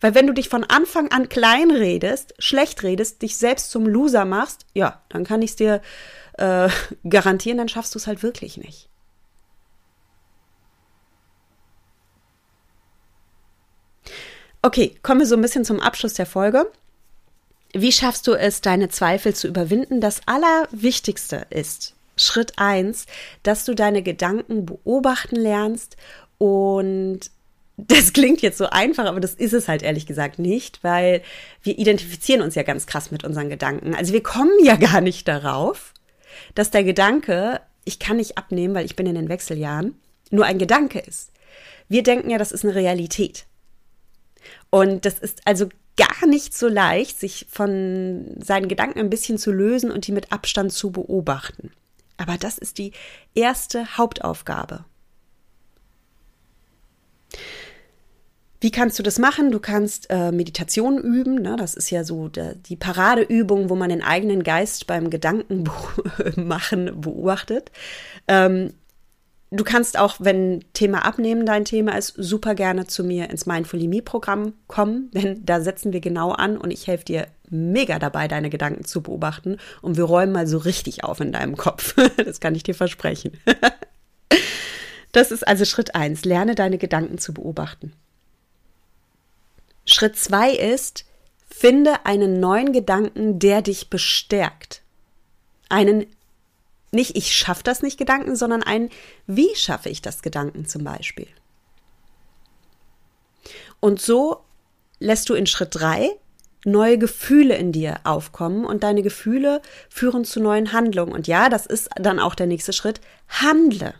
[0.00, 4.24] Weil wenn du dich von Anfang an klein redest, schlecht redest, dich selbst zum Loser
[4.24, 5.80] machst, ja, dann kann ich es dir
[6.38, 6.68] äh,
[7.08, 8.88] garantieren, dann schaffst du es halt wirklich nicht.
[14.64, 16.70] Okay, kommen wir so ein bisschen zum Abschluss der Folge.
[17.72, 20.00] Wie schaffst du es, deine Zweifel zu überwinden?
[20.00, 23.06] Das Allerwichtigste ist Schritt eins,
[23.42, 25.96] dass du deine Gedanken beobachten lernst
[26.38, 27.20] und
[27.76, 31.22] das klingt jetzt so einfach, aber das ist es halt ehrlich gesagt nicht, weil
[31.62, 33.94] wir identifizieren uns ja ganz krass mit unseren Gedanken.
[33.94, 35.94] Also wir kommen ja gar nicht darauf,
[36.54, 39.94] dass der Gedanke, ich kann nicht abnehmen, weil ich bin in den Wechseljahren,
[40.30, 41.32] nur ein Gedanke ist.
[41.88, 43.46] Wir denken ja, das ist eine Realität.
[44.70, 49.52] Und das ist also gar nicht so leicht, sich von seinen Gedanken ein bisschen zu
[49.52, 51.70] lösen und die mit Abstand zu beobachten.
[52.16, 52.92] Aber das ist die
[53.34, 54.84] erste Hauptaufgabe.
[58.60, 59.50] Wie kannst du das machen?
[59.50, 61.42] Du kannst äh, Meditation üben.
[61.42, 61.56] Ne?
[61.58, 65.64] Das ist ja so de, die Paradeübung, wo man den eigenen Geist beim Gedanken
[66.36, 67.72] machen beobachtet.
[68.28, 68.72] Ähm,
[69.54, 73.86] Du kannst auch, wenn Thema Abnehmen dein Thema ist, super gerne zu mir ins Mindful
[73.86, 78.28] Me Programm kommen, denn da setzen wir genau an und ich helfe dir mega dabei,
[78.28, 81.94] deine Gedanken zu beobachten und wir räumen mal so richtig auf in deinem Kopf.
[82.16, 83.38] Das kann ich dir versprechen.
[85.14, 86.24] Das ist also Schritt eins.
[86.24, 87.92] Lerne deine Gedanken zu beobachten.
[89.84, 91.04] Schritt zwei ist,
[91.50, 94.80] finde einen neuen Gedanken, der dich bestärkt.
[95.68, 96.06] Einen
[96.92, 98.90] nicht ich schaffe das nicht Gedanken, sondern ein
[99.26, 101.28] wie schaffe ich das Gedanken zum Beispiel.
[103.80, 104.44] Und so
[105.00, 106.10] lässt du in Schritt drei
[106.64, 111.12] neue Gefühle in dir aufkommen und deine Gefühle führen zu neuen Handlungen.
[111.12, 113.00] Und ja, das ist dann auch der nächste Schritt.
[113.28, 113.94] Handle.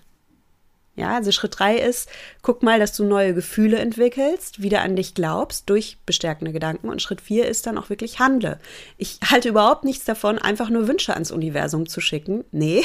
[0.94, 2.10] Ja, also Schritt drei ist,
[2.42, 6.90] guck mal, dass du neue Gefühle entwickelst, wieder an dich glaubst durch bestärkende Gedanken.
[6.90, 8.60] Und Schritt vier ist dann auch wirklich handle.
[8.98, 12.44] Ich halte überhaupt nichts davon, einfach nur Wünsche ans Universum zu schicken.
[12.52, 12.84] Nee,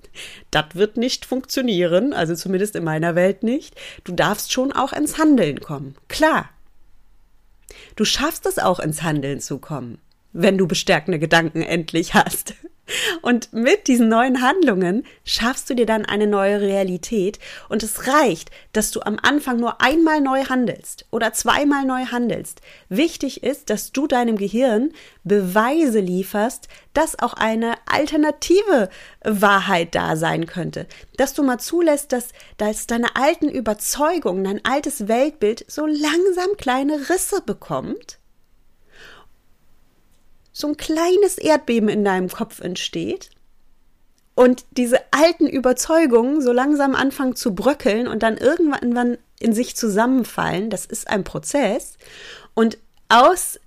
[0.52, 3.74] das wird nicht funktionieren, also zumindest in meiner Welt nicht.
[4.04, 5.96] Du darfst schon auch ins Handeln kommen.
[6.06, 6.50] Klar.
[7.96, 9.98] Du schaffst es auch ins Handeln zu kommen,
[10.32, 12.54] wenn du bestärkende Gedanken endlich hast.
[13.22, 17.38] Und mit diesen neuen Handlungen schaffst du dir dann eine neue Realität.
[17.68, 22.60] Und es reicht, dass du am Anfang nur einmal neu handelst oder zweimal neu handelst.
[22.88, 24.92] Wichtig ist, dass du deinem Gehirn
[25.24, 28.88] Beweise lieferst, dass auch eine alternative
[29.22, 30.86] Wahrheit da sein könnte.
[31.16, 37.10] Dass du mal zulässt, dass, dass deine alten Überzeugungen, dein altes Weltbild so langsam kleine
[37.10, 38.17] Risse bekommt
[40.58, 43.30] so ein kleines Erdbeben in deinem Kopf entsteht
[44.34, 50.68] und diese alten Überzeugungen so langsam anfangen zu bröckeln und dann irgendwann in sich zusammenfallen,
[50.68, 51.96] das ist ein Prozess.
[52.54, 53.60] Und aus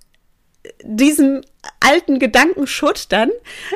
[0.83, 1.41] diesem
[1.79, 3.31] alten Gedankenschutt dann,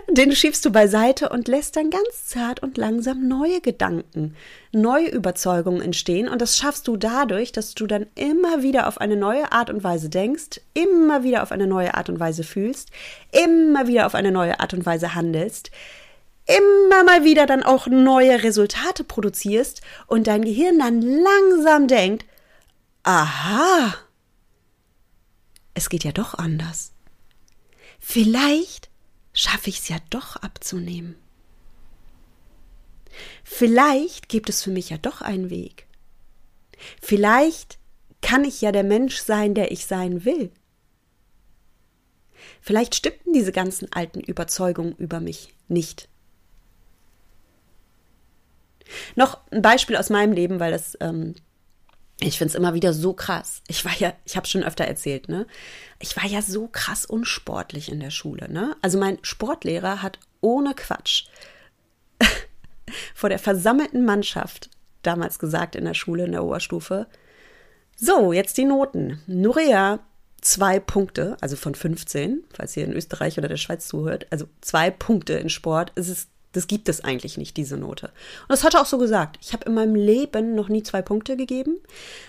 [0.10, 4.36] den schiebst du beiseite und lässt dann ganz zart und langsam neue Gedanken,
[4.71, 6.28] neue Überzeugungen entstehen.
[6.28, 9.84] Und das schaffst du dadurch, dass du dann immer wieder auf eine neue Art und
[9.84, 12.91] Weise denkst, immer wieder auf eine neue Art und Weise fühlst,
[13.32, 15.71] immer wieder auf eine neue Art und Weise handelst,
[16.45, 22.26] immer mal wieder dann auch neue Resultate produzierst und dein Gehirn dann langsam denkt,
[23.04, 23.95] aha,
[25.75, 26.93] es geht ja doch anders.
[27.99, 28.89] Vielleicht
[29.33, 31.15] schaffe ich es ja doch abzunehmen.
[33.43, 35.88] Vielleicht gibt es für mich ja doch einen Weg.
[37.01, 37.77] Vielleicht
[38.21, 40.51] kann ich ja der Mensch sein, der ich sein will.
[42.61, 46.09] Vielleicht stimmten diese ganzen alten Überzeugungen über mich nicht.
[49.15, 51.35] Noch ein Beispiel aus meinem Leben, weil das, ähm,
[52.19, 53.62] ich finde es immer wieder so krass.
[53.67, 55.47] Ich war ja, ich habe schon öfter erzählt, ne?
[55.99, 58.75] Ich war ja so krass unsportlich in der Schule, ne?
[58.82, 61.25] Also mein Sportlehrer hat ohne Quatsch
[63.13, 64.69] vor der versammelten Mannschaft
[65.01, 67.08] damals gesagt in der Schule, in der Oberstufe,
[67.97, 69.21] so, jetzt die Noten.
[69.25, 69.99] Nurea
[70.41, 74.91] zwei Punkte, also von 15, falls ihr in Österreich oder der Schweiz zuhört, also zwei
[74.91, 78.08] Punkte in Sport, es ist, das gibt es eigentlich nicht, diese Note.
[78.08, 79.38] Und das hat er auch so gesagt.
[79.41, 81.78] Ich habe in meinem Leben noch nie zwei Punkte gegeben,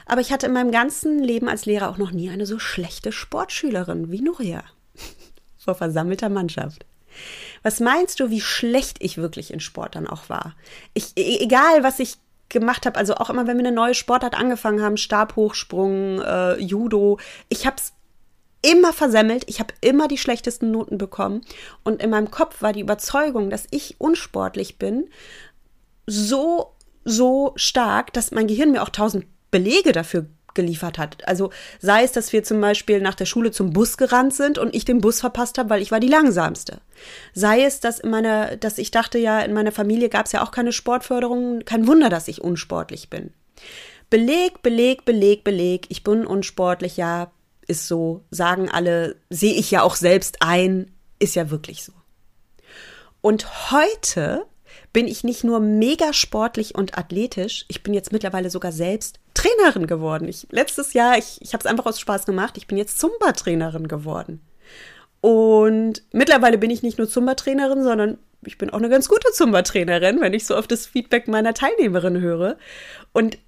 [0.05, 3.13] aber ich hatte in meinem ganzen Leben als Lehrer auch noch nie eine so schlechte
[3.13, 4.65] Sportschülerin wie Nuria
[5.59, 6.87] vor versammelter Mannschaft.
[7.63, 10.55] Was meinst du, wie schlecht ich wirklich in Sport dann auch war?
[10.93, 14.35] Ich, e, egal, was ich gemacht habe, also auch immer, wenn wir eine neue Sportart
[14.35, 17.93] angefangen haben, Stabhochsprung, äh, Judo, ich habe es
[18.71, 21.43] immer versemmelt, ich habe immer die schlechtesten Noten bekommen
[21.85, 25.09] und in meinem Kopf war die Überzeugung, dass ich unsportlich bin,
[26.07, 26.73] so
[27.07, 30.27] so stark, dass mein Gehirn mir auch tausend Belege dafür
[30.57, 31.27] geliefert hat.
[31.29, 34.75] Also sei es, dass wir zum Beispiel nach der Schule zum Bus gerannt sind und
[34.75, 36.81] ich den Bus verpasst habe, weil ich war die langsamste.
[37.33, 40.43] Sei es, dass in meiner, dass ich dachte ja, in meiner Familie gab es ja
[40.43, 41.61] auch keine Sportförderung.
[41.65, 43.33] Kein Wunder, dass ich unsportlich bin.
[44.11, 45.87] Beleg, Beleg, Beleg, Beleg.
[45.91, 47.31] Ich bin unsportlich, ja,
[47.67, 48.25] ist so.
[48.31, 51.93] Sagen alle, sehe ich ja auch selbst ein, ist ja wirklich so.
[53.21, 54.47] Und heute
[54.93, 59.87] bin ich nicht nur mega sportlich und athletisch, ich bin jetzt mittlerweile sogar selbst Trainerin
[59.87, 60.29] geworden.
[60.29, 63.89] Ich, letztes Jahr, ich, ich habe es einfach aus Spaß gemacht, ich bin jetzt Zumba-Trainerin
[63.89, 64.41] geworden.
[65.21, 70.21] Und mittlerweile bin ich nicht nur Zumba-Trainerin, sondern ich bin auch eine ganz gute Zumba-Trainerin,
[70.21, 72.57] wenn ich so auf das Feedback meiner Teilnehmerin höre.
[73.13, 73.39] Und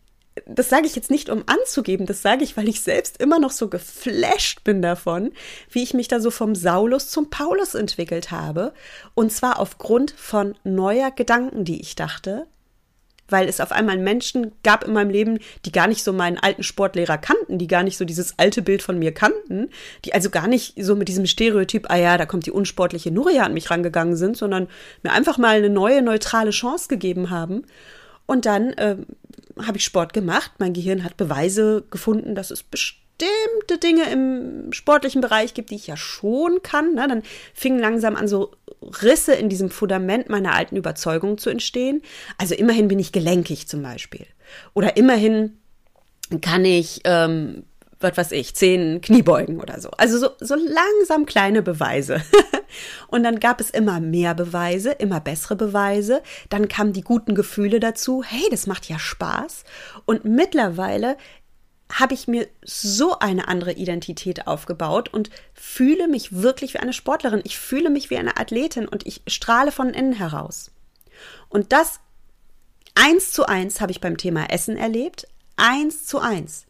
[0.47, 3.51] das sage ich jetzt nicht, um anzugeben, das sage ich, weil ich selbst immer noch
[3.51, 5.33] so geflasht bin davon,
[5.71, 8.73] wie ich mich da so vom Saulus zum Paulus entwickelt habe.
[9.15, 12.47] Und zwar aufgrund von neuer Gedanken, die ich dachte,
[13.29, 16.63] weil es auf einmal Menschen gab in meinem Leben, die gar nicht so meinen alten
[16.63, 19.69] Sportlehrer kannten, die gar nicht so dieses alte Bild von mir kannten,
[20.05, 23.45] die also gar nicht so mit diesem Stereotyp, ah ja, da kommt die unsportliche Nuria
[23.45, 24.69] an mich rangegangen sind, sondern
[25.03, 27.65] mir einfach mal eine neue, neutrale Chance gegeben haben.
[28.27, 28.97] Und dann äh,
[29.67, 30.53] habe ich Sport gemacht.
[30.59, 35.87] Mein Gehirn hat Beweise gefunden, dass es bestimmte Dinge im sportlichen Bereich gibt, die ich
[35.87, 36.95] ja schon kann.
[36.95, 37.07] Ne?
[37.09, 37.23] Dann
[37.55, 38.53] fingen langsam an, so
[39.03, 42.03] Risse in diesem Fundament meiner alten Überzeugungen zu entstehen.
[42.37, 44.27] Also immerhin bin ich gelenkig zum Beispiel.
[44.75, 45.59] Oder immerhin
[46.41, 47.65] kann ich ähm,
[48.01, 49.91] was weiß ich, zehn Kniebeugen oder so.
[49.91, 52.23] Also so, so langsam kleine Beweise.
[53.09, 56.23] und dann gab es immer mehr Beweise, immer bessere Beweise.
[56.49, 58.23] Dann kamen die guten Gefühle dazu.
[58.23, 59.65] Hey, das macht ja Spaß.
[60.05, 61.17] Und mittlerweile
[61.93, 67.41] habe ich mir so eine andere Identität aufgebaut und fühle mich wirklich wie eine Sportlerin.
[67.45, 70.71] Ich fühle mich wie eine Athletin und ich strahle von innen heraus.
[71.49, 72.01] Und das
[72.95, 75.27] eins zu eins habe ich beim Thema Essen erlebt.
[75.57, 76.68] Eins zu eins.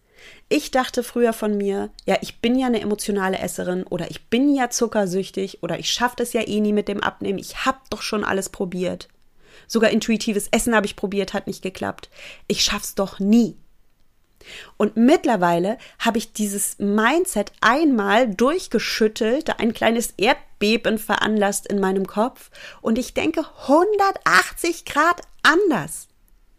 [0.51, 4.55] Ich dachte früher von mir, ja, ich bin ja eine emotionale Esserin oder ich bin
[4.55, 7.39] ja zuckersüchtig oder ich schaffe das ja eh nie mit dem Abnehmen.
[7.39, 9.09] Ich habe doch schon alles probiert.
[9.67, 12.09] Sogar intuitives Essen habe ich probiert, hat nicht geklappt.
[12.47, 13.57] Ich schaff's doch nie.
[14.79, 22.51] Und mittlerweile habe ich dieses Mindset einmal durchgeschüttelt, ein kleines Erdbeben veranlasst in meinem Kopf
[22.81, 26.09] und ich denke 180 Grad anders.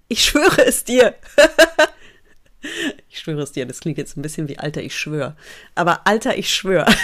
[0.10, 1.16] Ich schwöre es dir.
[3.10, 5.36] Ich schwöre es dir, das klingt jetzt ein bisschen wie Alter, ich schwöre.
[5.76, 6.92] Aber Alter, ich schwöre.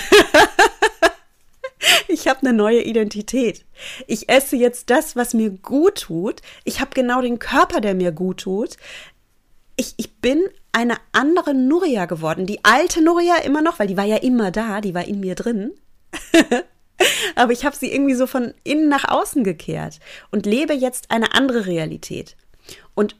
[2.07, 3.65] ich habe eine neue Identität.
[4.07, 6.41] Ich esse jetzt das, was mir gut tut.
[6.63, 8.77] Ich habe genau den Körper, der mir gut tut.
[9.77, 12.45] Ich, ich bin eine andere Nuria geworden.
[12.45, 15.35] Die alte Nuria immer noch, weil die war ja immer da, die war in mir
[15.35, 15.71] drin.
[17.35, 19.99] Aber ich habe sie irgendwie so von innen nach außen gekehrt
[20.31, 22.37] und lebe jetzt eine andere Realität.
[22.93, 23.15] Und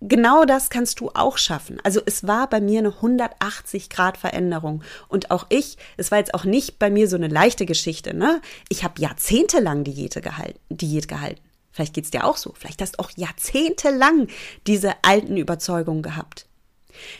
[0.00, 1.78] genau das kannst du auch schaffen.
[1.82, 6.34] Also es war bei mir eine 180 Grad Veränderung und auch ich, es war jetzt
[6.34, 8.40] auch nicht bei mir so eine leichte Geschichte, ne?
[8.68, 11.40] Ich habe jahrzehntelang Diät gehalten, Diät gehalten.
[11.70, 12.54] Vielleicht geht's dir auch so.
[12.58, 14.28] Vielleicht hast du auch jahrzehntelang
[14.66, 16.46] diese alten Überzeugungen gehabt.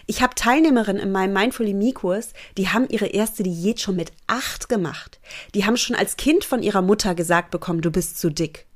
[0.06, 4.12] Ich habe Teilnehmerinnen in meinem Mindfully Me Kurs, die haben ihre erste Diät schon mit
[4.26, 5.20] acht gemacht.
[5.54, 8.67] Die haben schon als Kind von ihrer Mutter gesagt bekommen, du bist zu dick.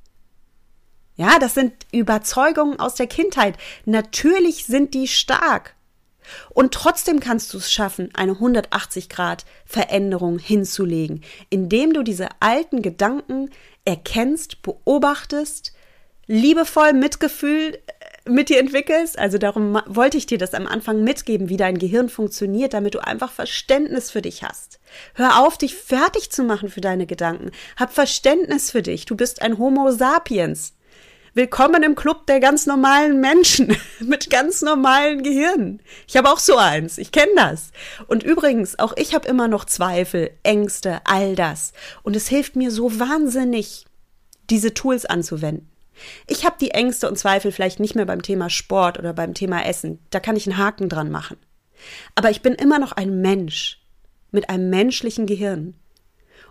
[1.15, 3.57] Ja, das sind Überzeugungen aus der Kindheit.
[3.85, 5.75] Natürlich sind die stark.
[6.49, 12.81] Und trotzdem kannst du es schaffen, eine 180 Grad Veränderung hinzulegen, indem du diese alten
[12.81, 13.49] Gedanken
[13.85, 15.73] erkennst, beobachtest,
[16.25, 19.19] liebevoll Mitgefühl äh, mit dir entwickelst.
[19.19, 23.03] Also darum wollte ich dir das am Anfang mitgeben, wie dein Gehirn funktioniert, damit du
[23.03, 24.79] einfach Verständnis für dich hast.
[25.15, 27.51] Hör auf, dich fertig zu machen für deine Gedanken.
[27.75, 29.05] Hab Verständnis für dich.
[29.05, 30.73] Du bist ein Homo sapiens.
[31.35, 35.81] Willkommen im Club der ganz normalen Menschen mit ganz normalen Gehirnen.
[36.07, 37.71] Ich habe auch so eins, ich kenne das.
[38.05, 41.73] Und übrigens, auch ich habe immer noch Zweifel, Ängste, all das.
[42.03, 43.85] Und es hilft mir so wahnsinnig,
[44.51, 45.71] diese Tools anzuwenden.
[46.27, 49.65] Ich habe die Ängste und Zweifel vielleicht nicht mehr beim Thema Sport oder beim Thema
[49.65, 50.05] Essen.
[50.11, 51.37] Da kann ich einen Haken dran machen.
[52.13, 53.81] Aber ich bin immer noch ein Mensch
[54.29, 55.73] mit einem menschlichen Gehirn.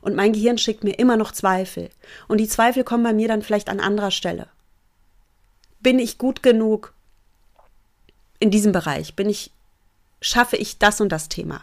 [0.01, 1.89] Und mein Gehirn schickt mir immer noch Zweifel.
[2.26, 4.49] Und die Zweifel kommen bei mir dann vielleicht an anderer Stelle.
[5.83, 6.95] Bin ich gut genug
[8.39, 9.16] in diesem Bereich?
[9.16, 9.51] Bin ich,
[10.20, 11.62] schaffe ich das und das Thema?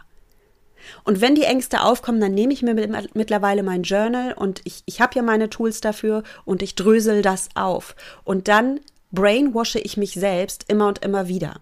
[1.04, 2.74] Und wenn die Ängste aufkommen, dann nehme ich mir
[3.14, 7.50] mittlerweile mein Journal und ich, ich habe ja meine Tools dafür und ich drösel das
[7.56, 7.96] auf.
[8.24, 8.80] Und dann
[9.12, 11.62] brainwashe ich mich selbst immer und immer wieder.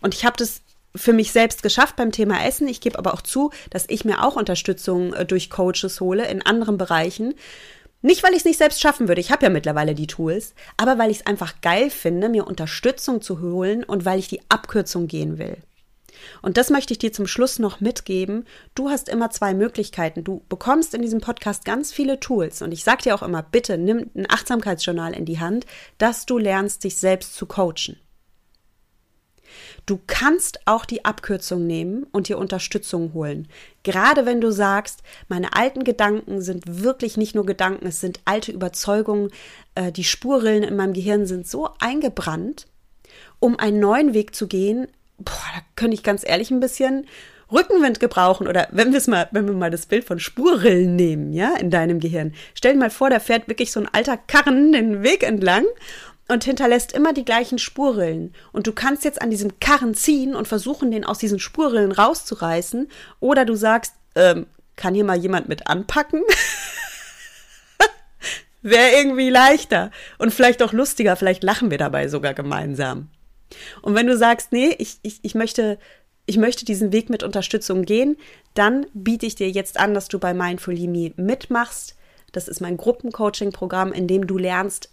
[0.00, 0.60] Und ich habe das
[0.96, 2.68] für mich selbst geschafft beim Thema Essen.
[2.68, 6.42] Ich gebe aber auch zu, dass ich mir auch Unterstützung äh, durch Coaches hole in
[6.42, 7.34] anderen Bereichen.
[8.04, 10.98] Nicht, weil ich es nicht selbst schaffen würde, ich habe ja mittlerweile die Tools, aber
[10.98, 15.06] weil ich es einfach geil finde, mir Unterstützung zu holen und weil ich die Abkürzung
[15.06, 15.56] gehen will.
[16.42, 18.44] Und das möchte ich dir zum Schluss noch mitgeben.
[18.74, 20.22] Du hast immer zwei Möglichkeiten.
[20.22, 22.60] Du bekommst in diesem Podcast ganz viele Tools.
[22.60, 25.64] Und ich sage dir auch immer, bitte nimm ein Achtsamkeitsjournal in die Hand,
[25.96, 27.96] dass du lernst, dich selbst zu coachen.
[29.86, 33.48] Du kannst auch die Abkürzung nehmen und dir Unterstützung holen.
[33.84, 38.50] Gerade wenn du sagst, meine alten Gedanken sind wirklich nicht nur Gedanken, es sind alte
[38.50, 39.30] Überzeugungen,
[39.76, 42.66] äh, die Spurrillen in meinem Gehirn sind so eingebrannt,
[43.38, 47.06] um einen neuen Weg zu gehen, boah, da könnte ich ganz ehrlich ein bisschen
[47.52, 51.54] Rückenwind gebrauchen oder wenn wir mal, wenn wir mal das Bild von Spurrillen nehmen, ja,
[51.56, 52.34] in deinem Gehirn.
[52.54, 55.66] Stell dir mal vor, da fährt wirklich so ein alter Karren den Weg entlang
[56.28, 58.34] und hinterlässt immer die gleichen Spurrillen.
[58.52, 62.88] Und du kannst jetzt an diesem Karren ziehen und versuchen, den aus diesen Spurrillen rauszureißen.
[63.20, 64.46] Oder du sagst, ähm,
[64.76, 66.22] kann hier mal jemand mit anpacken?
[68.62, 71.16] Wäre irgendwie leichter und vielleicht auch lustiger.
[71.16, 73.10] Vielleicht lachen wir dabei sogar gemeinsam.
[73.82, 75.78] Und wenn du sagst, nee, ich, ich, ich möchte
[76.26, 78.16] ich möchte diesen Weg mit Unterstützung gehen,
[78.54, 81.96] dann biete ich dir jetzt an, dass du bei Mindfully Me mitmachst.
[82.32, 84.90] Das ist mein Gruppencoaching-Programm, in dem du lernst,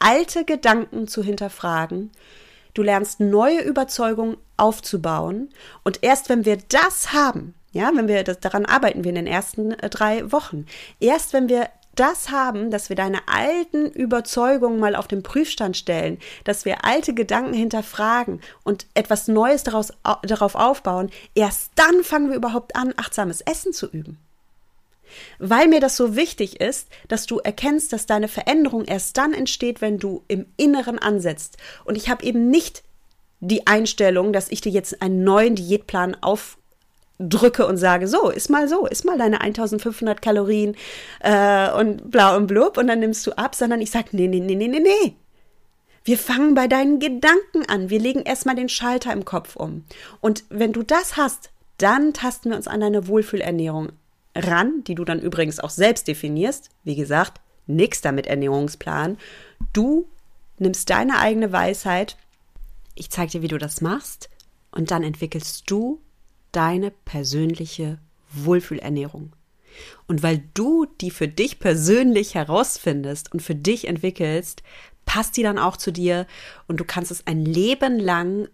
[0.00, 2.10] alte Gedanken zu hinterfragen.
[2.74, 5.50] Du lernst neue Überzeugungen aufzubauen.
[5.84, 9.26] Und erst wenn wir das haben, ja, wenn wir das, daran arbeiten wir in den
[9.26, 10.66] ersten äh, drei Wochen.
[10.98, 16.18] Erst wenn wir das haben, dass wir deine alten Überzeugungen mal auf den Prüfstand stellen,
[16.44, 19.92] dass wir alte Gedanken hinterfragen und etwas Neues daraus,
[20.22, 24.18] darauf aufbauen, erst dann fangen wir überhaupt an, achtsames Essen zu üben.
[25.38, 29.80] Weil mir das so wichtig ist, dass du erkennst, dass deine Veränderung erst dann entsteht,
[29.80, 31.56] wenn du im Inneren ansetzt.
[31.84, 32.82] Und ich habe eben nicht
[33.40, 36.58] die Einstellung, dass ich dir jetzt einen neuen Diätplan auf
[37.20, 40.74] drücke und sage, so, ist mal so, ist mal deine 1500 Kalorien
[41.20, 44.40] äh, und blau und blub und dann nimmst du ab, sondern ich sage, nee, nee,
[44.40, 45.16] nee, nee, nee, nee.
[46.02, 47.90] Wir fangen bei deinen Gedanken an.
[47.90, 49.84] Wir legen erstmal den Schalter im Kopf um.
[50.20, 53.92] Und wenn du das hast, dann tasten wir uns an deine Wohlfühlernährung
[54.34, 56.70] ran, die du dann übrigens auch selbst definierst.
[56.84, 59.18] Wie gesagt, nix damit Ernährungsplan.
[59.72, 60.08] Du
[60.58, 62.16] nimmst deine eigene Weisheit.
[62.94, 64.30] Ich zeige dir, wie du das machst.
[64.70, 66.00] Und dann entwickelst du
[66.52, 67.98] deine persönliche
[68.32, 69.32] Wohlfühlernährung.
[70.06, 74.62] Und weil du die für dich persönlich herausfindest und für dich entwickelst,
[75.06, 76.26] passt die dann auch zu dir
[76.66, 78.48] und du kannst es ein Leben lang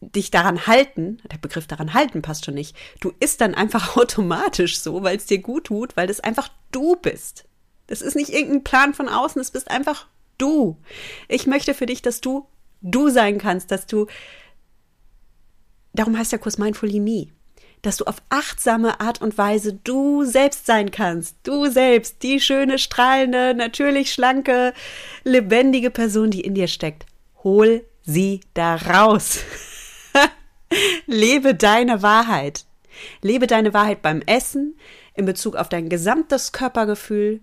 [0.00, 4.80] dich daran halten, der Begriff daran halten passt schon nicht, du isst dann einfach automatisch
[4.80, 7.44] so, weil es dir gut tut, weil das einfach du bist.
[7.86, 10.06] Das ist nicht irgendein Plan von außen, es bist einfach
[10.38, 10.78] du.
[11.28, 12.46] Ich möchte für dich, dass du
[12.82, 14.06] du sein kannst, dass du
[15.92, 17.26] darum heißt der Kurs Mindfully Me,
[17.82, 21.36] dass du auf achtsame Art und Weise du selbst sein kannst.
[21.42, 24.72] Du selbst, die schöne, strahlende, natürlich schlanke,
[25.24, 27.06] lebendige Person, die in dir steckt.
[27.42, 29.40] Hol sie da raus.
[31.06, 32.64] Lebe deine Wahrheit.
[33.22, 34.76] Lebe deine Wahrheit beim Essen,
[35.14, 37.40] in Bezug auf dein gesamtes Körpergefühl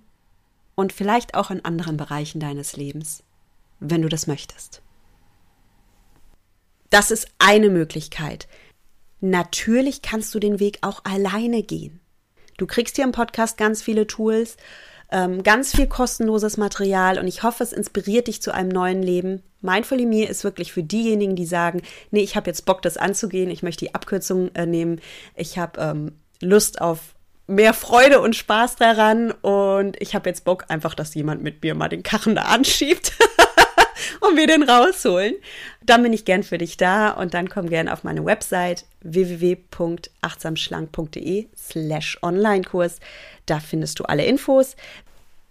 [0.76, 3.24] und vielleicht auch in anderen Bereichen deines Lebens,
[3.80, 4.82] wenn du das möchtest.
[6.90, 8.48] Das ist eine Möglichkeit.
[9.20, 12.00] Natürlich kannst du den Weg auch alleine gehen.
[12.58, 14.58] Du kriegst hier im Podcast ganz viele Tools,
[15.12, 19.44] ähm, ganz viel kostenloses Material und ich hoffe, es inspiriert dich zu einem neuen Leben.
[19.62, 21.82] Mindfully Me ist wirklich für diejenigen, die sagen,
[22.12, 25.00] nee, ich habe jetzt Bock, das anzugehen, ich möchte die Abkürzung äh, nehmen,
[25.36, 27.16] ich habe ähm, Lust auf
[27.48, 31.76] mehr Freude und Spaß daran und ich habe jetzt Bock einfach, dass jemand mit mir
[31.76, 33.14] mal den Karren da anschiebt.
[34.22, 35.36] und wir den rausholen.
[35.86, 41.48] Dann bin ich gern für dich da und dann komm gern auf meine Website www.achtsamschlank.de
[41.56, 43.00] slash Online-Kurs.
[43.48, 44.76] Da findest du alle Infos.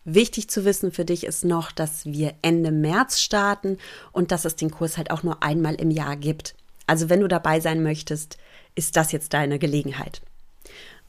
[0.05, 3.79] Wichtig zu wissen für dich ist noch, dass wir Ende März starten
[4.13, 6.55] und dass es den Kurs halt auch nur einmal im Jahr gibt.
[6.87, 8.39] Also wenn du dabei sein möchtest,
[8.77, 10.23] ist das jetzt deine Gelegenheit.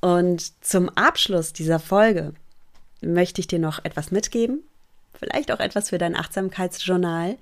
[0.01, 2.33] Und zum Abschluss dieser Folge
[3.01, 4.63] möchte ich dir noch etwas mitgeben,
[5.13, 7.37] vielleicht auch etwas für dein Achtsamkeitsjournal.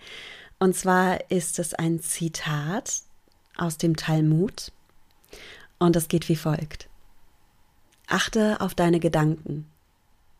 [0.60, 3.02] Und zwar ist es ein Zitat
[3.58, 4.72] aus dem Talmud
[5.80, 6.89] und es geht wie folgt.
[8.08, 9.70] Achte auf deine Gedanken,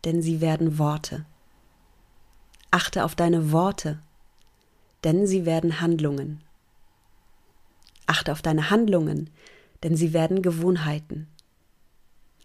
[0.04, 1.26] denn sie werden Worte.
[2.70, 4.00] Achte auf deine Worte,
[5.04, 6.42] denn sie werden Handlungen.
[8.06, 9.30] Achte auf deine Handlungen,
[9.84, 11.28] denn sie werden Gewohnheiten.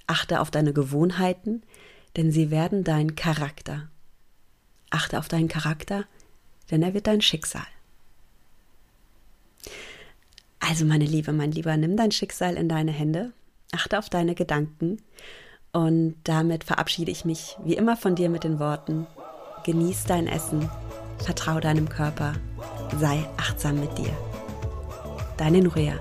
[0.07, 1.63] Achte auf deine Gewohnheiten,
[2.17, 3.89] denn sie werden dein Charakter.
[4.91, 6.07] Achte auf deinen Charakter,
[6.71, 7.67] denn er wird dein Schicksal.
[10.59, 13.33] Also meine Liebe, mein Lieber, nimm dein Schicksal in deine Hände,
[13.73, 14.99] achte auf deine Gedanken
[15.73, 19.07] und damit verabschiede ich mich wie immer von dir mit den Worten,
[19.65, 20.69] genieß dein Essen,
[21.19, 22.33] vertrau deinem Körper,
[22.99, 24.13] sei achtsam mit dir.
[25.37, 25.95] Deine Nuria.